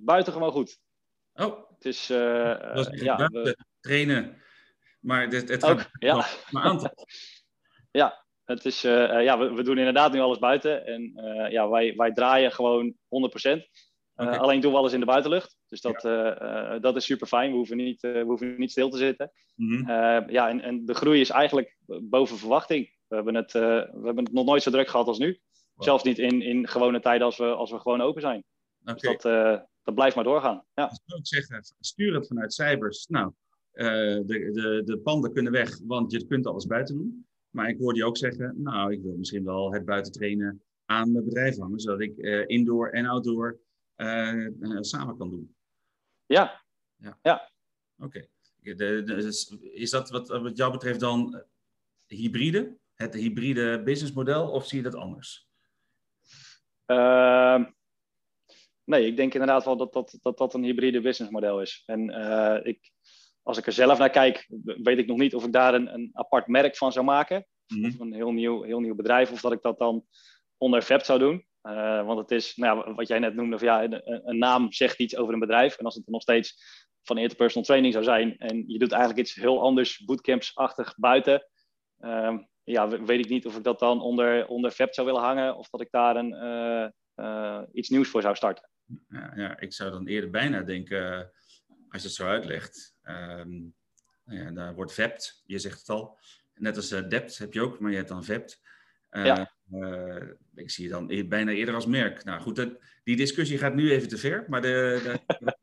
buitengewoon 0.01 0.53
goed. 0.53 0.81
Oh, 1.33 1.71
het 1.71 1.85
is, 1.85 2.11
uh, 2.11 2.19
ja, 2.91 3.29
we... 3.29 3.57
trainen, 3.81 4.43
maar 5.01 5.29
het, 5.29 5.49
het 5.49 5.65
ook, 5.65 5.87
ja. 5.99 6.27
maar 6.51 6.63
aantal. 6.63 7.07
ja, 7.91 8.27
het 8.49 8.65
is, 8.65 8.83
ja 8.83 9.39
we, 9.39 9.53
we, 9.55 9.63
doen 9.63 9.79
inderdaad 9.79 10.13
nu 10.13 10.21
alles 10.21 10.39
buiten 10.39 10.87
en 10.87 11.13
ja, 11.51 11.69
wij, 11.69 11.95
wij 11.97 12.13
draaien 12.13 12.53
gewoon 12.53 12.93
100%. 12.93 12.97
Okay. 14.15 14.37
alleen 14.37 14.61
doen 14.61 14.73
we 14.73 14.79
alles 14.79 14.93
in 14.93 15.01
de 15.01 15.07
buitenlucht. 15.07 15.57
Dus 15.69 15.81
dat, 15.81 16.03
ja. 16.03 16.79
dat 16.79 16.97
is 16.97 17.05
super 17.05 17.27
fijn. 17.27 17.51
We 17.51 17.57
hoeven 17.57 17.77
niet, 17.77 18.01
we 18.01 18.25
hoeven 18.27 18.59
niet 18.59 18.71
stil 18.71 18.89
te 18.89 18.97
zitten. 18.97 19.33
Mm 19.55 19.69
-hmm. 19.69 20.31
ja, 20.31 20.49
en, 20.49 20.61
en 20.61 20.85
de 20.85 20.95
groei 20.95 21.21
is 21.21 21.31
eigenlijk 21.31 21.77
boven 21.87 22.39
verwachting. 22.39 22.91
We 23.09 23.15
hebben 23.15 23.35
het, 23.35 23.53
we 23.53 24.01
hebben 24.05 24.25
het 24.25 24.33
nog 24.33 24.45
nooit 24.45 24.63
zo 24.63 24.71
druk 24.71 24.89
gehad 24.89 25.07
als 25.07 25.19
nu. 25.19 25.27
Wow. 25.75 25.87
Zelfs 25.87 26.03
niet 26.03 26.19
in, 26.19 26.43
in 26.43 26.69
gewone 26.69 27.01
tijden 27.01 27.27
als 27.27 27.37
we, 27.37 27.45
als 27.45 27.71
we 27.71 27.79
gewoon 27.79 28.01
open 28.01 28.21
zijn. 28.21 28.45
Okay. 28.83 28.95
Dus 28.95 29.03
dat, 29.03 29.23
dat 29.83 29.95
blijft 29.95 30.15
maar 30.15 30.25
doorgaan. 30.25 30.65
Ja. 30.75 30.91
Ik 30.91 31.27
zeggen, 31.27 31.75
stuur 31.81 32.15
het 32.15 32.27
vanuit 32.27 32.53
cijfers. 32.55 33.07
Nou, 33.07 33.33
uh, 33.73 33.87
de, 33.87 34.51
de, 34.53 34.83
de 34.85 34.99
panden 34.99 35.33
kunnen 35.33 35.53
weg, 35.53 35.79
want 35.87 36.13
je 36.13 36.27
kunt 36.27 36.47
alles 36.47 36.67
buiten 36.67 36.95
doen. 36.95 37.27
Maar 37.59 37.69
ik 37.69 37.79
hoorde 37.79 37.99
je 37.99 38.05
ook 38.05 38.17
zeggen, 38.17 38.63
nou, 38.63 38.93
ik 38.93 39.03
wil 39.03 39.17
misschien 39.17 39.45
wel 39.45 39.73
het 39.73 39.85
buiten 39.85 40.13
trainen 40.13 40.63
aan 40.85 41.13
mijn 41.13 41.25
bedrijf 41.25 41.57
hangen, 41.57 41.81
zodat 41.81 42.01
ik 42.01 42.17
uh, 42.17 42.45
indoor 42.47 42.89
en 42.89 43.07
outdoor 43.07 43.59
samen 44.81 45.17
kan 45.17 45.31
doen. 45.31 45.55
Ja. 46.27 46.63
Ja. 46.97 47.19
ja. 47.23 47.51
Oké. 47.99 48.29
Okay. 48.63 49.13
Is 49.61 49.91
dat 49.91 50.11
wat, 50.11 50.29
wat 50.29 50.57
jou 50.57 50.73
betreft 50.73 51.01
dan 51.01 51.43
hybride? 52.07 52.77
Het 52.95 53.15
hybride 53.15 53.83
businessmodel 53.83 54.51
of 54.51 54.67
zie 54.67 54.79
je 54.79 54.85
dat 54.85 54.95
anders? 54.95 55.49
Uh, 56.87 57.65
nee, 58.85 59.07
ik 59.07 59.17
denk 59.17 59.33
inderdaad 59.33 59.65
wel 59.65 59.77
dat 59.77 59.93
dat, 59.93 60.19
dat, 60.23 60.39
dat 60.39 60.55
een 60.55 60.65
hybride 60.65 61.01
businessmodel 61.01 61.61
is. 61.61 61.83
En 61.87 62.11
uh, 62.11 62.59
ik, 62.63 62.91
als 63.49 63.59
ik 63.59 63.67
er 63.67 63.73
zelf 63.73 63.99
naar 63.99 64.11
kijk, 64.11 64.47
weet 64.65 64.99
ik 64.99 65.07
nog 65.07 65.19
niet 65.19 65.35
of 65.35 65.45
ik 65.45 65.53
daar 65.53 65.75
een, 65.75 65.95
een 65.95 66.11
apart 66.13 66.47
merk 66.47 66.77
van 66.77 66.93
zou 66.93 67.05
maken. 67.05 67.47
Mm 67.67 67.83
-hmm. 67.83 67.93
Of 67.93 68.01
een 68.01 68.13
heel 68.13 68.33
nieuw, 68.33 68.63
heel 68.63 68.81
nieuw 68.81 68.95
bedrijf, 68.95 69.33
of 69.33 69.41
dat 69.41 69.53
ik 69.53 69.63
dat 69.63 69.79
dan 69.79 70.05
onder 70.57 70.83
VEP 70.83 71.03
zou 71.03 71.19
doen. 71.19 71.47
Uh, 71.63 72.07
want 72.07 72.19
het 72.19 72.31
is, 72.31 72.57
nou 72.57 72.79
ja, 72.79 72.95
wat 72.95 73.09
jij 73.09 73.19
net 73.19 73.35
noemde, 73.35 73.55
of 73.55 73.61
ja, 73.61 73.85
een, 73.85 74.29
een, 74.29 74.39
naam 74.39 74.73
zegt 74.73 74.99
iets 74.99 75.17
over 75.17 75.33
een 75.35 75.41
bedrijf. 75.41 75.77
En 75.77 75.85
als 75.85 75.95
het 75.95 76.07
er 76.07 76.13
nog 76.13 76.23
steeds 76.23 76.63
van 77.03 77.19
interpersonal 77.19 77.65
training 77.65 77.93
zou 77.93 78.05
zijn 78.05 78.39
en 78.39 78.65
je 78.67 78.79
doet 78.79 78.93
eigenlijk 78.93 79.21
iets 79.21 79.35
heel 79.35 79.63
anders, 79.63 80.05
bootcamps-achtig 80.05 80.95
buiten, 80.97 81.47
uh, 81.99 82.39
ja, 82.65 82.89
weet 82.89 83.25
ik 83.25 83.29
niet 83.29 83.47
of 83.47 83.57
ik 83.57 83.65
dat 83.65 83.79
dan 83.79 84.01
onder, 84.01 84.47
onder 84.47 84.73
VEP 84.73 84.95
zou 84.95 85.07
willen 85.07 85.23
hangen 85.23 85.57
of 85.57 85.69
dat 85.69 85.81
ik 85.81 85.91
daar 85.91 86.17
een, 86.17 86.33
uh, 86.33 86.89
uh, 87.17 87.63
iets 87.73 87.89
nieuws 87.89 88.09
voor 88.09 88.23
zou 88.23 88.35
starten. 88.35 88.71
Ja, 89.09 89.33
ja, 89.37 89.61
ik 89.61 89.73
zou 89.73 89.91
dan 89.91 90.07
eerder 90.07 90.31
bijna 90.31 90.63
denken, 90.63 91.31
als 91.89 92.03
je 92.03 92.09
het 92.09 92.17
zo 92.17 92.27
uitlegt, 92.27 92.97
um, 93.09 93.75
ja, 94.25 94.51
daar 94.51 94.75
wordt 94.75 94.93
VEPT, 94.93 95.43
je 95.47 95.59
zegt 95.59 95.79
het 95.79 95.89
al. 95.89 96.19
Net 96.55 96.77
als 96.77 96.89
DEPT 96.89 97.39
heb 97.39 97.53
je 97.53 97.61
ook, 97.61 97.81
maar 97.81 97.91
je 97.91 97.97
hebt 97.97 98.09
dan 98.09 98.25
VEPT. 98.25 98.61
ja. 99.11 99.53
ik 100.55 100.71
zie 100.71 100.85
je 100.85 100.91
dan 100.91 101.11
e-, 101.11 101.27
bijna 101.27 101.51
eerder 101.51 101.75
als 101.75 101.87
merk. 101.87 102.25
Nou 102.25 102.41
goed, 102.41 102.57
dat, 102.57 102.79
die 103.05 103.17
discussie 103.17 103.59
gaat 103.59 103.75
nu 103.75 103.91
even 103.91 104.09
te 104.09 104.19
ver, 104.19 104.45
maar 104.49 104.63
de, 104.63 105.01
de, 105.39 105.57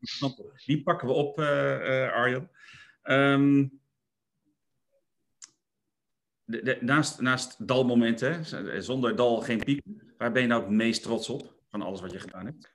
die 0.66 0.82
pakken 0.82 1.08
we 1.08 1.14
op, 1.14 1.38
Arjan. 1.38 2.48
Um, 3.02 3.80
de, 6.46 6.62
de, 6.62 6.78
naast, 6.80 7.20
naast 7.20 7.66
dalmomenten, 7.68 8.44
zonder 8.82 9.16
dal 9.16 9.40
geen 9.40 9.64
piek, 9.64 9.82
waar 10.18 10.32
ben 10.32 10.42
je 10.42 10.48
nou 10.48 10.62
het 10.62 10.70
meest 10.70 11.02
trots 11.02 11.28
op 11.28 11.54
van 11.68 11.82
alles 11.82 12.00
wat 12.00 12.12
je 12.12 12.20
gedaan 12.20 12.46
hebt? 12.46 12.74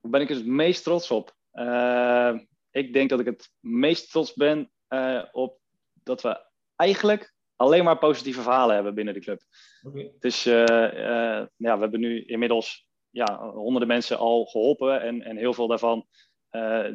Waar 0.00 0.10
ben 0.10 0.20
ik 0.20 0.28
het 0.28 0.46
meest 0.46 0.82
trots 0.82 1.10
op? 1.10 1.36
Uh, 1.52 2.38
ik 2.74 2.92
denk 2.92 3.10
dat 3.10 3.20
ik 3.20 3.26
het 3.26 3.50
meest 3.60 4.10
trots 4.10 4.34
ben 4.34 4.70
uh, 4.88 5.24
op 5.32 5.58
dat 6.02 6.22
we 6.22 6.46
eigenlijk 6.76 7.34
alleen 7.56 7.84
maar 7.84 7.98
positieve 7.98 8.42
verhalen 8.42 8.74
hebben 8.74 8.94
binnen 8.94 9.14
de 9.14 9.20
club. 9.20 9.42
Okay. 9.82 10.12
Dus 10.18 10.46
uh, 10.46 10.66
ja, 11.56 11.74
we 11.74 11.80
hebben 11.80 12.00
nu 12.00 12.24
inmiddels 12.24 12.88
ja, 13.10 13.50
honderden 13.50 13.88
mensen 13.88 14.18
al 14.18 14.44
geholpen 14.44 15.02
en, 15.02 15.22
en 15.22 15.36
heel 15.36 15.54
veel 15.54 15.66
daarvan 15.66 16.06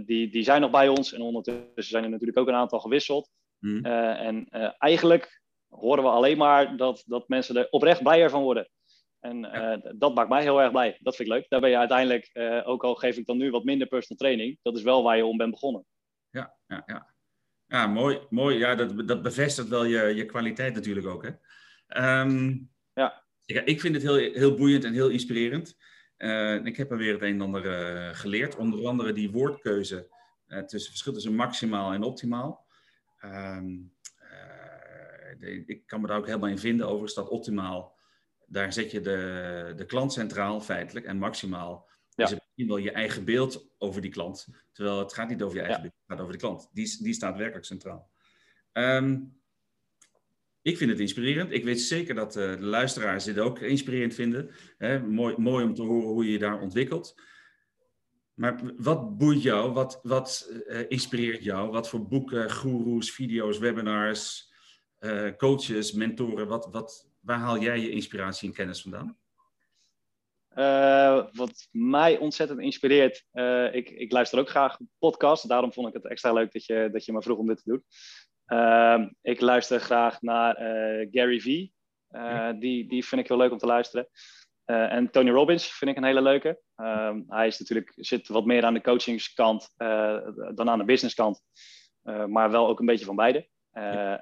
die, 0.06 0.30
die 0.30 0.44
zijn 0.44 0.62
nog 0.62 0.72
bij 0.72 0.88
ons. 0.88 1.13
En 1.13 1.22
ondertussen 1.22 1.84
zijn 1.84 2.04
er 2.04 2.10
natuurlijk 2.10 2.38
ook 2.38 2.48
een 2.48 2.54
aantal 2.54 2.80
gewisseld. 2.80 3.30
Mm. 3.60 3.86
en 3.86 4.50
eigenlijk 4.78 5.42
horen 5.68 6.04
we 6.04 6.10
alleen 6.10 6.38
maar 6.38 6.78
dat, 6.78 7.04
dat 7.06 7.28
mensen 7.28 7.58
er 7.58 7.68
oprecht 7.70 8.04
blijer 8.04 8.30
van 8.30 8.42
worden. 8.42 8.70
En 9.19 9.45
uh, 9.45 9.91
dat 9.95 10.15
maakt 10.15 10.29
mij 10.29 10.41
heel 10.41 10.62
erg 10.62 10.71
blij. 10.71 10.97
Dat 11.01 11.15
vind 11.15 11.27
ik 11.27 11.34
leuk. 11.34 11.49
Daar 11.49 11.60
ben 11.60 11.69
je 11.69 11.77
uiteindelijk, 11.77 12.29
uh, 12.34 12.67
ook 12.67 12.84
al 12.84 12.95
geef 12.95 13.17
ik 13.17 13.25
dan 13.25 13.38
nu 13.38 13.51
wat 13.51 13.63
minder 13.63 13.88
personal 13.88 14.17
training, 14.17 14.60
dat 14.62 14.75
is 14.75 14.84
wel 14.84 15.03
waar 15.03 15.17
je 15.17 15.25
om 15.25 15.38
bent 15.38 15.51
begonnen. 15.51 15.86
Ja, 16.29 16.55
ja, 16.67 16.84
ja. 16.86 17.13
ja 17.67 17.88
mooi. 17.88 18.19
mooi. 18.29 18.58
Ja, 18.58 18.75
dat, 18.75 19.08
dat 19.08 19.21
bevestigt 19.21 19.67
wel 19.67 19.86
je, 19.86 20.15
je 20.15 20.25
kwaliteit 20.25 20.73
natuurlijk 20.73 21.08
ook. 21.08 21.25
Hè? 21.25 22.21
Um, 22.21 22.71
ja. 22.93 23.23
Ik, 23.45 23.65
ik 23.65 23.79
vind 23.79 23.93
het 23.93 24.03
heel, 24.03 24.34
heel 24.34 24.55
boeiend 24.55 24.84
en 24.84 24.93
heel 24.93 25.10
inspirerend. 25.10 25.77
Uh, 26.17 26.65
ik 26.65 26.77
heb 26.77 26.91
er 26.91 26.97
weer 26.97 27.13
het 27.13 27.21
een 27.21 27.34
en 27.34 27.41
ander 27.41 28.15
geleerd. 28.15 28.55
Onder 28.55 28.88
andere 28.88 29.13
die 29.13 29.32
woordkeuze 29.32 30.10
tussen 30.47 30.89
verschil 30.89 31.13
tussen 31.13 31.36
maximaal 31.36 31.93
en 31.93 32.03
optimaal. 32.03 32.65
Um, 33.25 33.97
ik 35.65 35.84
kan 35.86 36.01
me 36.01 36.08
daar 36.08 36.17
ook 36.17 36.25
helemaal 36.25 36.49
in 36.49 36.58
vinden. 36.58 36.86
Overigens, 36.86 37.13
dat 37.13 37.29
optimaal, 37.29 37.99
daar 38.50 38.74
zet 38.74 38.92
je 38.92 39.02
de, 39.02 39.74
de 39.76 39.86
klant 39.86 40.14
centraal 40.14 40.62
feitelijk. 40.62 41.06
En 41.06 41.18
maximaal 41.18 41.90
ja. 42.16 42.24
is 42.24 42.30
het 42.30 42.40
misschien 42.40 42.68
wel 42.68 42.78
je 42.78 42.92
eigen 42.92 43.26
beeld 43.26 43.70
over 43.78 44.02
die 44.02 44.12
klant. 44.12 44.48
Terwijl 44.72 45.00
het 45.00 45.14
gaat 45.14 45.30
niet 45.30 45.42
over 45.42 45.58
je 45.58 45.64
eigen 45.64 45.84
ja. 45.84 45.90
beeld, 45.90 46.02
het 46.02 46.12
gaat 46.12 46.20
over 46.20 46.34
de 46.34 46.40
klant. 46.40 46.70
Die, 46.74 47.04
die 47.04 47.14
staat 47.14 47.38
werkelijk 47.38 47.66
centraal. 47.66 48.10
Um, 48.74 49.38
ik 50.62 50.78
vind 50.78 50.90
het 50.90 51.00
inspirerend. 51.00 51.52
Ik 51.52 51.64
weet 51.64 51.82
zeker 51.82 52.16
dat 52.16 52.38
uh, 52.38 52.52
de 52.52 52.62
luisteraars 52.62 53.24
dit 53.24 53.40
ook 53.40 53.60
inspirerend 53.60 54.14
vinden. 54.14 54.52
Hè, 54.78 55.00
mooi, 55.00 55.38
mooi 55.38 55.66
om 55.66 55.74
te 55.74 55.82
horen 55.82 56.08
hoe 56.08 56.26
je 56.26 56.32
je 56.32 56.40
daar 56.40 56.62
ontwikkelt. 56.62 57.16
Maar 58.34 58.62
wat 58.78 59.18
boeit 59.18 59.42
jou? 59.42 59.72
Wat, 59.72 60.00
wat 60.04 60.52
uh, 60.68 60.80
inspireert 60.88 61.44
jou? 61.44 61.72
Wat 61.72 61.90
voor 61.90 62.08
boeken, 62.08 62.52
goeroes, 62.52 63.12
video's, 63.12 63.58
webinars, 63.58 64.52
uh, 65.00 65.36
coaches, 65.38 65.92
mentoren, 65.92 66.48
wat, 66.48 66.68
wat, 66.72 67.09
waar 67.19 67.38
haal 67.38 67.60
jij 67.60 67.79
je 67.79 67.89
inspiratie 67.89 68.47
en 68.49 68.55
kennis 68.55 68.82
vandaan? 68.82 69.17
Uh, 70.55 71.25
wat 71.32 71.67
mij 71.71 72.17
ontzettend 72.17 72.60
inspireert, 72.60 73.25
uh, 73.34 73.73
ik, 73.73 73.89
ik, 73.89 74.12
luister 74.12 74.39
ook 74.39 74.49
graag 74.49 74.77
podcasts, 74.97 75.47
daarom 75.47 75.73
vond 75.73 75.88
ik 75.88 75.93
het 75.93 76.08
extra 76.08 76.34
leuk 76.34 76.51
dat 76.51 76.65
je, 76.65 76.89
dat 76.91 77.05
je 77.05 77.13
me 77.13 77.21
vroeg 77.21 77.38
om 77.38 77.47
dit 77.47 77.63
te 77.63 77.69
doen. 77.69 77.84
ik 79.21 79.41
luister 79.41 79.79
graag 79.79 80.21
naar 80.21 80.55
Gary 81.12 81.39
Vee, 81.39 81.73
ja. 82.08 82.53
die, 82.53 82.88
die 82.88 83.05
vind 83.05 83.21
ik 83.21 83.27
heel 83.27 83.38
leuk 83.38 83.51
om 83.51 83.58
te 83.58 83.65
luisteren. 83.65 84.08
en 84.65 85.12
Tony 85.12 85.29
Robbins 85.29 85.71
vind 85.71 85.91
ik 85.91 85.97
een 85.97 86.03
hele 86.03 86.21
leuke. 86.21 86.60
hij 87.27 87.47
is 87.47 87.60
natuurlijk, 87.60 87.93
zit 87.95 88.27
wat 88.27 88.45
meer 88.45 88.65
aan 88.65 88.73
de 88.73 88.82
coachingskant 88.82 89.73
dan 90.55 90.69
aan 90.69 90.79
de 90.79 90.86
businesskant, 90.86 91.41
maar 92.27 92.51
wel 92.51 92.67
ook 92.67 92.79
een 92.79 92.86
beetje 92.86 93.05
van 93.05 93.15
beide. 93.15 93.47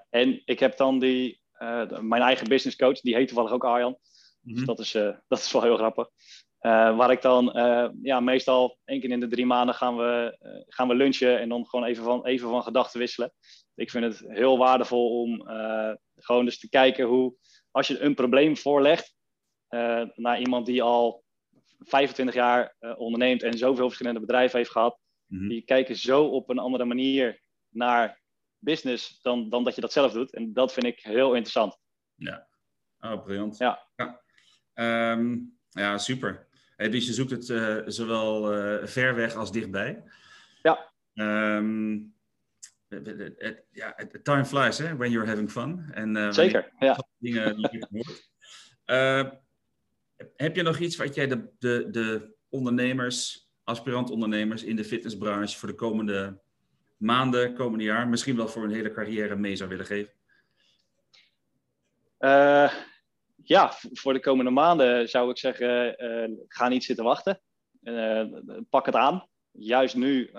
En 0.09 0.41
ik 0.45 0.59
heb 0.59 0.77
dan 0.77 0.99
die, 0.99 1.41
uh, 1.59 1.99
mijn 1.99 2.21
eigen 2.21 2.47
business 2.47 2.77
coach, 2.77 2.99
die 2.99 3.15
heet 3.15 3.27
toevallig 3.27 3.51
ook 3.51 3.65
Arjan. 3.65 3.91
Mm 3.91 3.97
-hmm. 4.41 4.53
Dus 4.55 4.65
dat 4.65 4.79
is, 4.79 4.95
uh, 4.95 5.15
dat 5.27 5.39
is 5.39 5.51
wel 5.51 5.61
heel 5.61 5.77
grappig. 5.77 6.09
waar 6.97 7.11
ik 7.11 7.21
dan, 7.21 7.51
ja, 8.01 8.19
meestal 8.19 8.77
één 8.85 8.99
keer 8.99 9.09
in 9.09 9.19
de 9.19 9.27
drie 9.27 9.45
maanden 9.45 9.75
gaan 9.75 9.97
we, 9.97 10.37
gaan 10.67 10.87
we 10.87 10.95
lunchen 10.95 11.39
en 11.39 11.49
dan 11.49 11.65
gewoon 11.65 11.85
even 11.85 12.03
van, 12.03 12.25
even 12.25 12.49
van 12.49 12.63
gedachten 12.63 12.99
wisselen. 12.99 13.31
Ik 13.75 13.91
vind 13.91 14.03
het 14.03 14.23
heel 14.27 14.57
waardevol 14.57 15.21
om 15.21 15.41
gewoon 16.15 16.45
eens 16.45 16.59
te 16.59 16.69
kijken 16.69 17.05
hoe, 17.05 17.35
als 17.71 17.87
je 17.87 17.99
een 17.99 18.15
probleem 18.15 18.57
voorlegt 18.57 19.15
naar 20.15 20.39
iemand 20.39 20.65
die 20.65 20.83
al 20.83 21.23
25 21.79 22.35
jaar 22.35 22.75
onderneemt 22.97 23.43
en 23.43 23.57
zoveel 23.57 23.85
verschillende 23.85 24.19
bedrijven 24.19 24.57
heeft 24.57 24.71
gehad, 24.71 24.99
mm 25.27 25.39
-hmm. 25.39 25.47
die 25.47 25.61
kijken 25.61 25.95
zo 25.95 26.23
op 26.23 26.49
een 26.49 26.59
andere 26.59 26.85
manier 26.85 27.41
naar 27.69 28.21
business 28.59 29.19
dan, 29.21 29.49
dan 29.49 29.63
dat 29.63 29.75
je 29.75 29.81
dat 29.81 29.91
zelf 29.91 30.11
doet. 30.11 30.33
En 30.33 30.53
dat 30.53 30.73
vind 30.73 30.85
ik 30.85 30.99
heel 30.99 31.29
interessant. 31.29 31.77
Ja, 32.15 32.47
oh, 32.99 33.23
briljant. 33.23 33.57
Ja, 33.57 33.87
ja. 33.95 34.21
Um, 35.11 35.57
ja 35.69 35.97
super. 35.97 36.47
Hey, 36.75 36.89
dus 36.89 37.05
je 37.05 37.13
zoekt 37.13 37.31
het 37.31 37.49
uh, 37.49 37.81
zowel 37.85 38.57
uh, 38.57 38.85
ver 38.85 39.15
weg 39.15 39.35
als 39.35 39.51
dichtbij. 39.51 40.03
Ja. 40.61 40.93
Um, 41.13 42.15
ja, 43.71 43.95
time 44.23 44.45
flies, 44.45 44.77
hè, 44.77 44.95
when 44.95 45.11
you're 45.11 45.27
having 45.27 45.51
fun. 45.51 45.91
En, 45.91 46.15
uh, 46.15 46.31
Zeker, 46.31 46.71
ja. 46.79 47.03
Dingen 47.17 47.69
heb 50.35 50.55
je 50.55 50.61
nog 50.61 50.77
iets 50.77 50.95
wat 50.95 51.15
jij 51.15 51.27
de, 51.27 51.49
de, 51.59 51.87
de 51.91 52.35
ondernemers, 52.49 53.49
aspirant 53.63 54.09
ondernemers 54.09 54.63
in 54.63 54.75
de 54.75 54.83
fitnessbranche 54.83 55.57
voor 55.57 55.67
de 55.67 55.75
komende 55.75 56.41
maanden, 56.97 57.53
komende 57.53 57.83
jaar, 57.83 58.07
misschien 58.07 58.35
wel 58.35 58.47
voor 58.47 58.63
een 58.63 58.73
hele 58.73 58.91
carrière 58.91 59.35
mee 59.35 59.55
zou 59.55 59.69
willen 59.69 59.85
geven? 59.85 60.13
Uh, 62.19 62.73
ja, 63.43 63.71
voor 63.91 64.13
de 64.13 64.19
komende 64.19 64.51
maanden 64.51 65.09
zou 65.09 65.29
ik 65.29 65.37
zeggen, 65.37 66.03
uh, 66.03 66.37
ga 66.47 66.67
niet 66.67 66.83
zitten 66.83 67.05
wachten. 67.05 67.41
Uh, 67.83 68.25
pak 68.69 68.85
het 68.85 68.95
aan. 68.95 69.27
juist 69.51 69.95
nu 69.95 70.31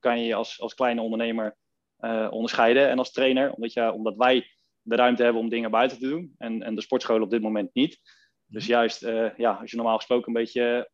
kan 0.00 0.20
je 0.20 0.26
je 0.26 0.34
als, 0.34 0.60
als 0.60 0.74
kleine 0.74 1.00
ondernemer 1.00 1.56
onderscheiden 2.30 2.88
en 2.88 2.98
als 2.98 3.12
trainer, 3.12 3.52
omdat, 3.52 3.72
je, 3.72 3.92
omdat 3.92 4.16
wij 4.16 4.50
de 4.82 4.96
ruimte 4.96 5.22
hebben 5.22 5.42
om 5.42 5.48
dingen 5.48 5.70
buiten 5.70 5.98
te 5.98 6.08
doen 6.08 6.34
en, 6.38 6.62
en 6.62 6.74
de 6.74 6.80
sportscholen 6.80 7.22
op 7.22 7.30
dit 7.30 7.42
moment 7.42 7.74
niet. 7.74 8.00
Dus 8.46 8.66
juist, 8.66 9.00
ja, 9.36 9.52
als 9.60 9.70
je 9.70 9.76
normaal 9.76 9.96
gesproken 9.96 10.28
een 10.28 10.42
beetje 10.42 10.90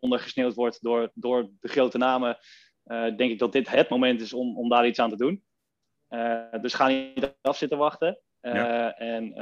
ondergesneeuwd 0.00 0.54
wordt 0.54 0.82
door, 0.82 1.10
door 1.14 1.50
de 1.60 1.68
grote 1.68 1.98
namen, 1.98 2.38
denk 2.88 3.30
ik 3.30 3.38
dat 3.38 3.52
dit 3.52 3.68
het 3.68 3.88
moment 3.88 4.20
is 4.20 4.32
om, 4.32 4.58
om 4.58 4.68
daar 4.68 4.86
iets 4.86 4.98
aan 4.98 5.10
te 5.10 5.16
doen. 5.16 5.44
dus 6.60 6.74
ga 6.74 6.86
niet 6.86 7.34
af 7.40 7.56
zitten 7.56 7.78
wachten. 7.78 8.18
En 8.40 9.34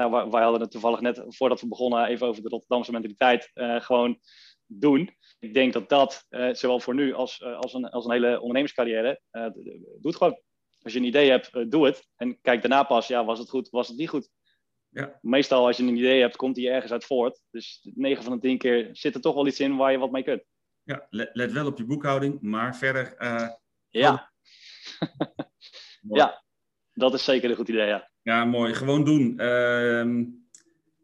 nou, 0.00 0.30
wij 0.30 0.42
hadden 0.42 0.60
het 0.60 0.70
toevallig 0.70 1.00
net 1.00 1.22
voordat 1.26 1.60
we 1.60 1.68
begonnen 1.68 2.06
even 2.06 2.26
over 2.26 2.42
de 2.42 2.48
Rotterdamse 2.48 2.92
mentaliteit 2.92 3.50
uh, 3.54 3.80
gewoon 3.80 4.18
doen. 4.66 5.16
Ik 5.38 5.54
denk 5.54 5.72
dat 5.72 5.88
dat, 5.88 6.26
uh, 6.30 6.54
zowel 6.54 6.80
voor 6.80 6.94
nu 6.94 7.12
als, 7.12 7.40
uh, 7.40 7.58
als, 7.58 7.74
een, 7.74 7.90
als 7.90 8.04
een 8.04 8.12
hele 8.12 8.40
ondernemerscarrière, 8.40 9.20
doe 9.30 9.98
het 10.00 10.16
gewoon. 10.16 10.40
Als 10.82 10.92
je 10.92 10.98
een 10.98 11.04
idee 11.04 11.30
hebt, 11.30 11.70
doe 11.70 11.86
het. 11.86 12.08
En 12.16 12.40
kijk 12.40 12.60
daarna 12.60 12.82
pas, 12.82 13.06
ja, 13.06 13.24
was 13.24 13.38
het 13.38 13.48
goed, 13.48 13.70
was 13.70 13.88
het 13.88 13.96
niet 13.96 14.08
goed. 14.08 14.30
Ja. 14.88 15.18
Meestal 15.22 15.66
als 15.66 15.76
je 15.76 15.82
een 15.82 15.96
idee 15.96 16.20
hebt, 16.20 16.36
komt 16.36 16.54
die 16.54 16.70
ergens 16.70 16.92
uit 16.92 17.04
voort. 17.04 17.42
Dus 17.50 17.80
9 17.94 18.24
van 18.24 18.32
de 18.32 18.40
10 18.40 18.58
keer 18.58 18.88
zit 18.92 19.14
er 19.14 19.20
toch 19.20 19.34
wel 19.34 19.46
iets 19.46 19.60
in 19.60 19.76
waar 19.76 19.92
je 19.92 19.98
wat 19.98 20.10
mee 20.10 20.22
kunt. 20.22 20.44
Ja, 20.90 21.06
let, 21.10 21.30
let 21.32 21.52
wel 21.52 21.66
op 21.66 21.78
je 21.78 21.84
boekhouding, 21.84 22.40
maar 22.40 22.76
verder... 22.76 23.14
ja. 23.88 24.32
ja, 26.20 26.42
dat 26.92 27.14
is 27.14 27.24
zeker 27.24 27.50
een 27.50 27.56
goed 27.56 27.68
idee, 27.68 27.86
ja. 27.86 28.10
Ja, 28.22 28.44
mooi. 28.44 28.74
Gewoon 28.74 29.04
doen. 29.04 29.38
Ehm, 29.38 30.24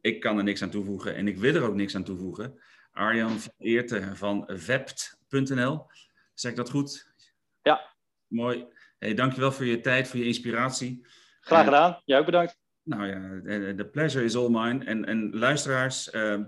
ik 0.01 0.21
kan 0.21 0.39
er 0.39 0.45
niks 0.45 0.63
aan 0.63 0.71
toevoegen 0.71 1.15
en 1.15 1.29
ik 1.29 1.39
wil 1.39 1.55
er 1.55 1.63
ook 1.63 1.75
niks 1.75 1.95
aan 1.95 2.05
toevoegen. 2.05 2.61
Arjan 2.91 3.39
van 3.39 3.53
Eerten 3.59 4.17
van 4.17 4.45
vept.nl. 4.47 5.87
Zeg 6.35 6.51
ik 6.51 6.57
dat 6.57 6.71
goed? 6.71 7.15
Ja. 7.63 7.95
Mooi. 8.27 8.67
Hey, 8.99 9.15
dankjewel 9.15 9.53
voor 9.53 9.65
je 9.65 9.81
tijd, 9.81 10.09
voor 10.09 10.19
je 10.19 10.27
inspiratie. 10.27 11.07
Graag 11.41 11.65
gedaan. 11.65 12.03
Jij 12.05 12.19
ook 12.19 12.25
bedankt. 12.25 12.59
Nou 12.83 13.07
ja, 13.07 13.73
de 13.73 13.89
pleasure 13.93 14.25
is 14.25 14.37
all 14.37 14.51
mine. 14.51 14.85
En, 14.85 15.05
en 15.05 15.31
luisteraars, 15.39 16.13
uh, 16.13 16.41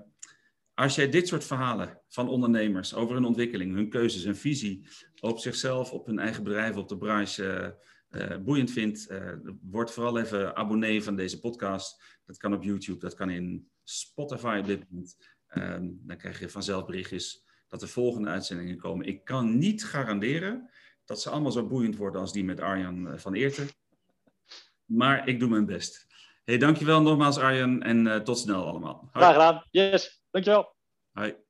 als 0.78 0.94
jij 0.94 1.10
dit 1.10 1.28
soort 1.28 1.44
verhalen 1.44 2.00
van 2.08 2.28
ondernemers 2.28 2.94
over 2.94 3.14
hun 3.14 3.24
ontwikkeling, 3.24 3.74
hun 3.74 3.88
keuzes, 3.88 4.24
hun 4.24 4.36
visie 4.36 4.88
op 5.20 5.38
zichzelf, 5.38 5.92
op 5.92 6.06
hun 6.06 6.18
eigen 6.18 6.42
bedrijf, 6.42 6.76
op 6.76 6.88
de 6.88 6.98
branche 6.98 7.78
uh, 8.10 8.36
boeiend 8.36 8.70
vindt, 8.70 9.10
uh, 9.10 9.32
word 9.62 9.90
vooral 9.90 10.18
even 10.18 10.56
abonnee 10.56 11.02
van 11.02 11.16
deze 11.16 11.38
podcast. 11.38 12.02
Dat 12.24 12.36
kan 12.36 12.54
op 12.54 12.62
YouTube, 12.62 12.98
dat 12.98 13.14
kan 13.14 13.30
in 13.30 13.70
Spotify 13.84 14.60
dit. 14.60 14.86
Ehm, 15.46 15.88
dan 15.90 16.16
krijg 16.16 16.40
je 16.40 16.48
vanzelf 16.48 16.86
berichtjes 16.86 17.44
dat 17.68 17.82
er 17.82 17.88
volgende 17.88 18.28
uitzendingen 18.28 18.76
komen. 18.76 19.06
Ik 19.06 19.24
kan 19.24 19.58
niet 19.58 19.84
garanderen 19.84 20.70
dat 21.04 21.20
ze 21.20 21.30
allemaal 21.30 21.52
zo 21.52 21.66
boeiend 21.66 21.96
worden 21.96 22.20
als 22.20 22.32
die 22.32 22.44
met 22.44 22.60
Arjan 22.60 23.08
eh, 23.08 23.18
van 23.18 23.34
Eerten. 23.34 23.68
Maar 24.84 25.28
ik 25.28 25.40
doe 25.40 25.48
mijn 25.48 25.66
best. 25.66 26.06
Hey, 26.44 26.58
dankjewel 26.58 27.02
nogmaals 27.02 27.38
Arjan 27.38 27.82
en 27.82 28.24
tot 28.24 28.38
snel 28.38 28.66
allemaal. 28.66 29.08
Graag 29.12 29.32
gedaan. 29.32 29.64
Yes, 29.70 30.17
dankjewel. 30.44 30.74
Hoi. 31.14 31.26
Thank 31.26 31.36
you. 31.38 31.47